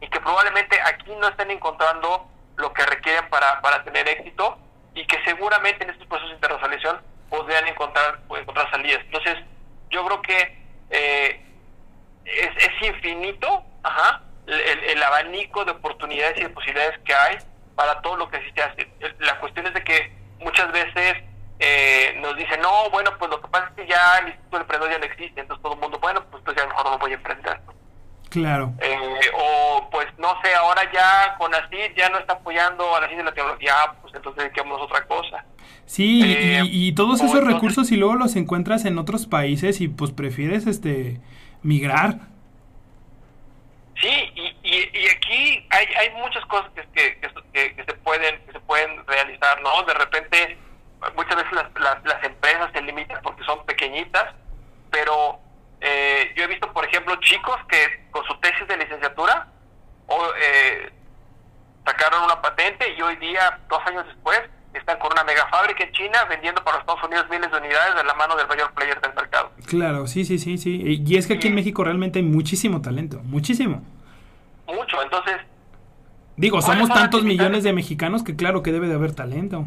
[0.00, 4.58] y que probablemente aquí no estén encontrando lo que requieren para, para tener éxito
[4.94, 7.00] y que seguramente en estos procesos de internacionalización
[7.36, 9.00] podrían encontrar, pues, encontrar salidas.
[9.04, 9.36] Entonces,
[9.90, 11.40] yo creo que eh,
[12.24, 17.38] es, es, infinito ajá, el, el, abanico de oportunidades y de posibilidades que hay
[17.74, 18.88] para todo lo que hace.
[19.20, 21.16] La cuestión es de que muchas veces
[21.58, 24.62] eh, nos dicen, no, bueno, pues lo que pasa es que ya el Instituto de
[24.62, 26.96] Emprendedor ya no existe, entonces todo el mundo, bueno, pues, pues ya mejor no me
[26.98, 27.60] voy a emprender.
[28.34, 28.72] Claro.
[28.80, 28.98] Eh,
[29.32, 33.22] o pues no sé, ahora ya con así ya no está apoyando a la ciencia
[33.22, 35.44] y la tecnología, pues entonces dediquémonos a otra cosa.
[35.86, 39.80] Sí, eh, y, y, todos esos entonces, recursos y luego los encuentras en otros países
[39.80, 41.20] y pues prefieres este
[41.62, 42.22] migrar.
[44.00, 47.20] Sí, y, y, y aquí hay, hay muchas cosas que, que,
[47.52, 49.80] que, que, se pueden que se pueden realizar, ¿no?
[49.84, 50.58] De repente
[51.14, 54.34] muchas veces las, las, las empresas se limitan porque son pequeñitas,
[54.90, 55.38] pero
[55.80, 59.48] eh, yo he visto, por ejemplo, chicos que con su tesis de licenciatura
[60.06, 60.92] o, eh,
[61.84, 64.40] sacaron una patente y hoy día, dos años después,
[64.72, 67.94] están con una mega fábrica en China vendiendo para los Estados Unidos miles de unidades
[67.94, 69.52] de la mano del mayor player del mercado.
[69.66, 71.02] Claro, sí, sí, sí, sí.
[71.06, 73.82] Y es que aquí en México realmente hay muchísimo talento, muchísimo.
[74.66, 75.36] Mucho, entonces...
[76.36, 79.66] Digo, somos tantos millones de mexicanos que claro que debe de haber talento.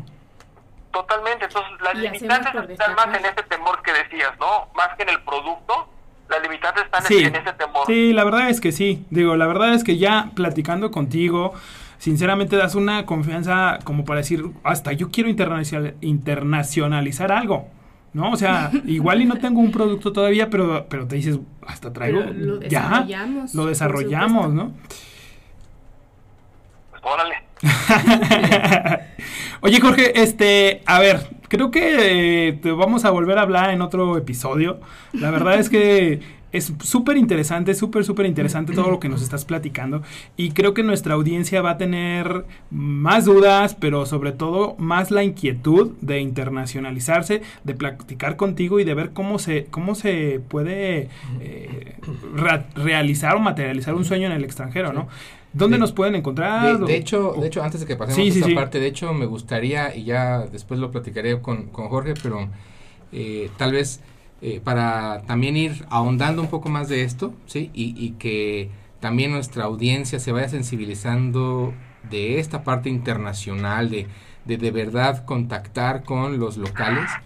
[0.92, 4.68] Totalmente, entonces las limitantes están más en ese temor que decías, ¿no?
[4.76, 5.88] Más que en el producto,
[6.30, 7.86] las limitantes están sí, en ese temor.
[7.88, 9.06] Sí, la verdad es que sí.
[9.10, 11.54] Digo, la verdad es que ya platicando contigo,
[11.98, 17.68] sinceramente das una confianza como para decir, hasta yo quiero internacionalizar algo.
[18.14, 18.32] ¿No?
[18.32, 22.22] O sea, igual y no tengo un producto todavía, pero, pero te dices, hasta traigo,
[22.22, 24.54] Pero lo ya, desarrollamos, lo desarrollamos.
[24.54, 24.72] ¿no?
[26.90, 27.36] Pues órale.
[29.62, 33.82] Oye, Jorge, este, a ver, creo que eh, te vamos a volver a hablar en
[33.82, 34.80] otro episodio.
[35.14, 36.20] La verdad es que
[36.52, 40.02] es súper interesante, súper, súper interesante todo lo que nos estás platicando.
[40.38, 45.24] Y creo que nuestra audiencia va a tener más dudas, pero sobre todo más la
[45.24, 51.10] inquietud de internacionalizarse, de platicar contigo y de ver cómo se, cómo se puede
[51.42, 51.96] eh,
[52.34, 55.08] re realizar o materializar un sueño en el extranjero, ¿no?
[55.54, 56.52] ¿Dónde De- nos pueden encontrar?
[56.56, 58.54] De, de hecho, de hecho, antes de que pasemos Sí, a esa sí.
[58.54, 62.52] parte, de hecho, me gustaría, y ya después lo platicaré con, con Jorge, pero
[63.12, 64.02] eh, tal vez
[64.42, 67.72] eh, para también ir ahondando un poco más de esto, ¿sí?
[67.74, 74.10] Y, y que también nuestra audiencia se vaya sensibilizando de esta parte internacional, de
[74.46, 77.20] de, de verdad contactar con los locales.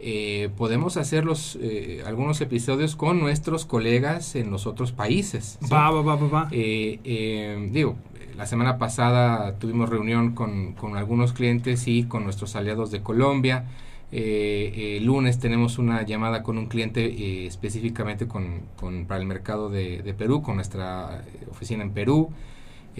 [0.00, 5.58] Eh, podemos hacer los, eh, algunos episodios con nuestros colegas en los otros países.
[5.60, 5.68] ¿sí?
[5.72, 6.48] Va, va, va, va, va.
[6.52, 7.96] Eh, eh, digo,
[8.36, 13.64] la semana pasada tuvimos reunión con, con algunos clientes y con nuestros aliados de Colombia.
[14.12, 19.26] Eh, eh, lunes tenemos una llamada con un cliente eh, específicamente con, con- para el
[19.26, 22.30] mercado de, de Perú, con nuestra oficina en Perú.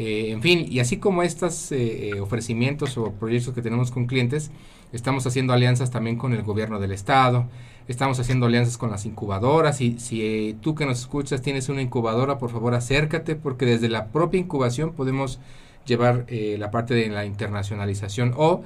[0.00, 1.72] En fin, y así como estos
[2.20, 4.52] ofrecimientos o proyectos que tenemos con clientes,
[4.92, 7.46] estamos haciendo alianzas también con el gobierno del estado,
[7.88, 11.82] estamos haciendo alianzas con las incubadoras y si eh, tú que nos escuchas tienes una
[11.82, 15.40] incubadora, por favor acércate porque desde la propia incubación podemos
[15.86, 18.62] llevar eh, la parte de la internacionalización o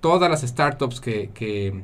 [0.00, 1.82] todas las startups que, que,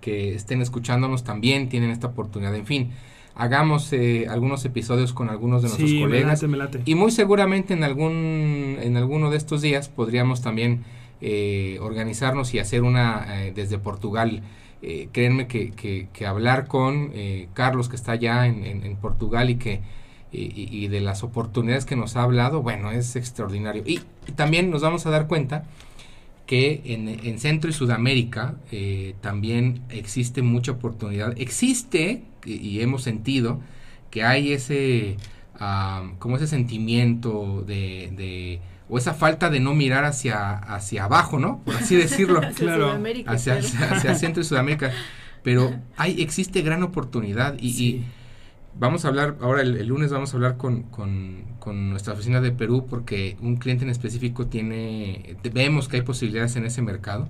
[0.00, 2.54] que estén escuchándonos también tienen esta oportunidad.
[2.54, 2.90] En fin,
[3.34, 6.42] hagamos eh, algunos episodios con algunos de nuestros Sí, me colegas.
[6.42, 6.82] late, me late.
[6.86, 10.84] Y muy seguramente en algún en alguno de estos días podríamos también
[11.20, 14.42] eh, organizarnos y hacer una eh, desde Portugal.
[14.80, 19.80] Eh, créanme que, hablar con eh, Carlos que está allá en, Portugal y que
[20.30, 23.82] y, de las oportunidades que nos ha hablado, bueno, es extraordinario.
[23.86, 24.00] Y,
[24.36, 25.64] también nos vamos a dar cuenta
[26.46, 28.54] que en, en Centro y Sudamérica
[29.20, 31.34] también existe mucha oportunidad.
[31.38, 33.60] Existe, y, hemos sentido,
[34.10, 35.16] que hay ese,
[35.58, 41.60] ah, como ese sentimiento de- o esa falta de no mirar hacia, hacia abajo, ¿no?
[41.64, 42.40] Por así decirlo.
[42.42, 42.86] Hacia Claro.
[42.88, 43.66] Sudamérica, hacia, claro.
[43.76, 44.92] hacia, hacia Centro y Sudamérica.
[45.42, 48.04] Pero hay, existe gran oportunidad y,
[48.78, 52.40] vamos a hablar, ahora el, el lunes vamos a hablar con, con- con nuestra oficina
[52.40, 57.28] de Perú porque un cliente en específico tiene, vemos que hay posibilidades en ese mercado.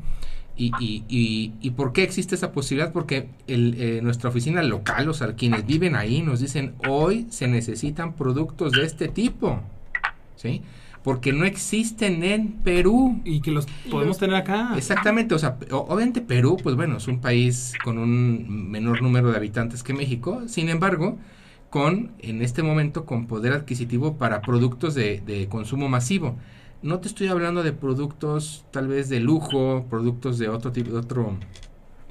[0.57, 2.93] Y, y, y, y por qué existe esa posibilidad?
[2.93, 7.47] Porque el, eh, nuestra oficina local, o sea, quienes viven ahí, nos dicen, hoy se
[7.47, 9.61] necesitan productos de este tipo.
[10.37, 10.63] ¿Sí?
[11.09, 13.23] Porque no existen en Perú.
[13.25, 14.75] Y que los podemos tener acá.
[14.77, 19.39] Exactamente, o sea, obviamente Perú, pues bueno, es un país con un menor número de
[19.39, 21.17] habitantes que México, sin embargo,
[21.71, 26.37] con, en este momento, con poder adquisitivo para productos de, de consumo masivo.
[26.83, 30.99] No te estoy hablando de productos tal vez de lujo, productos de otro tipo, de
[30.99, 31.39] otro,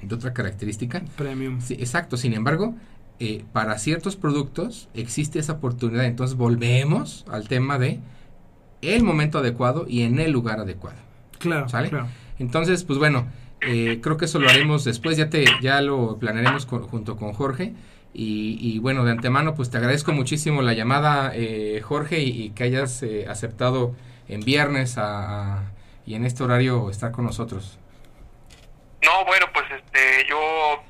[0.02, 1.04] de otra característica.
[1.16, 1.60] Premium.
[1.60, 2.74] Sí, exacto, sin embargo,
[3.20, 6.04] eh, para ciertos productos existe esa oportunidad.
[6.04, 8.00] Entonces volvemos al tema de
[8.82, 10.98] el momento adecuado y en el lugar adecuado.
[11.38, 11.88] Claro, ¿Sale?
[11.90, 12.08] claro.
[12.38, 13.26] Entonces, pues bueno,
[13.60, 17.32] eh, creo que eso lo haremos después, ya te ya lo planearemos con- junto con
[17.32, 17.74] Jorge.
[18.14, 22.50] Y, y bueno, de antemano, pues te agradezco muchísimo la llamada, eh, Jorge, y, y
[22.50, 23.94] que hayas eh, aceptado
[24.28, 25.72] en viernes a- a-
[26.06, 27.78] y en este horario estar con nosotros.
[29.04, 30.36] No, bueno, pues este, yo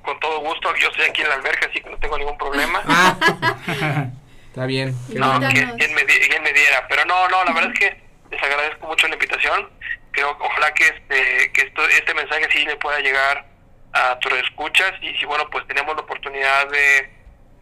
[0.03, 2.81] con todo gusto, yo estoy aquí en la alberca, así que no tengo ningún problema.
[2.87, 4.11] Ah,
[4.49, 4.95] está bien.
[5.15, 6.87] No, que, quien me, di- quien me diera.
[6.89, 9.71] Pero no, no, la verdad es que les agradezco mucho la invitación.
[10.13, 13.47] Creo, ojalá que este, que esto, este mensaje sí le pueda llegar
[13.93, 17.11] a tus escuchas y si bueno, pues tenemos la oportunidad de,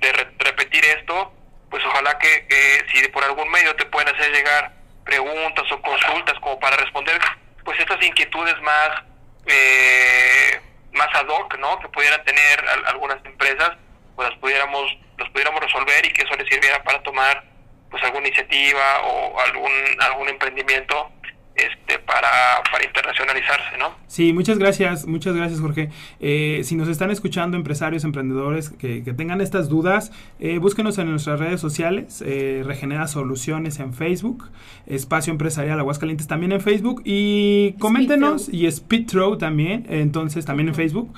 [0.00, 1.32] de re- repetir esto,
[1.70, 4.72] pues ojalá que eh, si por algún medio te pueden hacer llegar
[5.04, 7.18] preguntas o consultas como para responder
[7.64, 9.02] pues estas inquietudes más
[9.46, 10.60] eh,
[10.92, 11.78] más ad hoc, ¿no?
[11.78, 13.72] Que pudieran tener al- algunas empresas,
[14.16, 14.82] pues las pudiéramos
[15.18, 17.44] los pudiéramos resolver y que eso les sirviera para tomar
[17.90, 21.10] pues alguna iniciativa o algún algún emprendimiento
[21.56, 22.28] este para
[22.70, 23.94] para internacionalizarse, ¿no?
[24.06, 25.88] Sí, muchas gracias, muchas gracias Jorge.
[26.20, 31.10] Eh, si nos están escuchando empresarios, emprendedores que, que tengan estas dudas, eh, búsquenos en
[31.10, 34.50] nuestras redes sociales, eh, Regenera Soluciones en Facebook,
[34.86, 40.74] Espacio Empresarial Aguascalientes también en Facebook y coméntenos y Speed Throw también, entonces también en
[40.74, 41.14] Facebook.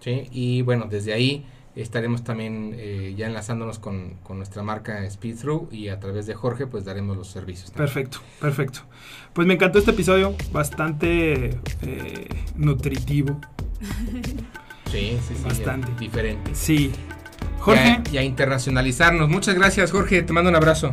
[0.00, 1.44] Sí, y bueno, desde ahí
[1.82, 6.66] estaremos también eh, ya enlazándonos con, con nuestra marca Speedthrough y a través de Jorge
[6.66, 7.70] pues daremos los servicios.
[7.72, 7.86] también.
[7.86, 8.80] perfecto, perfecto.
[9.32, 13.40] Pues me encantó este episodio, bastante eh, nutritivo.
[14.90, 15.42] Sí, sí, sí.
[15.42, 15.88] Bastante.
[15.90, 16.54] ya, Diferente.
[16.54, 16.92] Sí.
[17.58, 19.28] Jorge, Y a, y a internacionalizarnos.
[19.28, 20.22] Muchas gracias, Jorge.
[20.22, 20.92] Te mando un abrazo.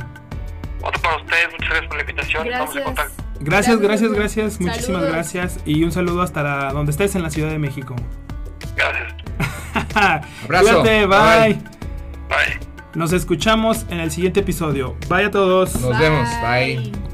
[0.82, 2.48] Otro para ustedes, muchas gracias por la invitación.
[2.48, 2.84] Estamos en Gracias.
[2.86, 3.24] contacto.
[3.42, 4.20] gracias, gracias, Jorge.
[4.20, 7.96] gracias, muchísimas gracias y un saludo hasta la- donde estés en la Ciudad de México.
[8.76, 9.11] Gracias.
[10.44, 10.82] Abrazo.
[10.82, 11.18] Cuídate, Bye.
[11.18, 11.54] bye.
[12.30, 12.68] Bye.
[12.94, 14.96] Nos escuchamos en el siguiente episodio.
[15.10, 15.80] Bye a todos.
[15.80, 16.28] Nos vemos.
[16.42, 17.11] Bye.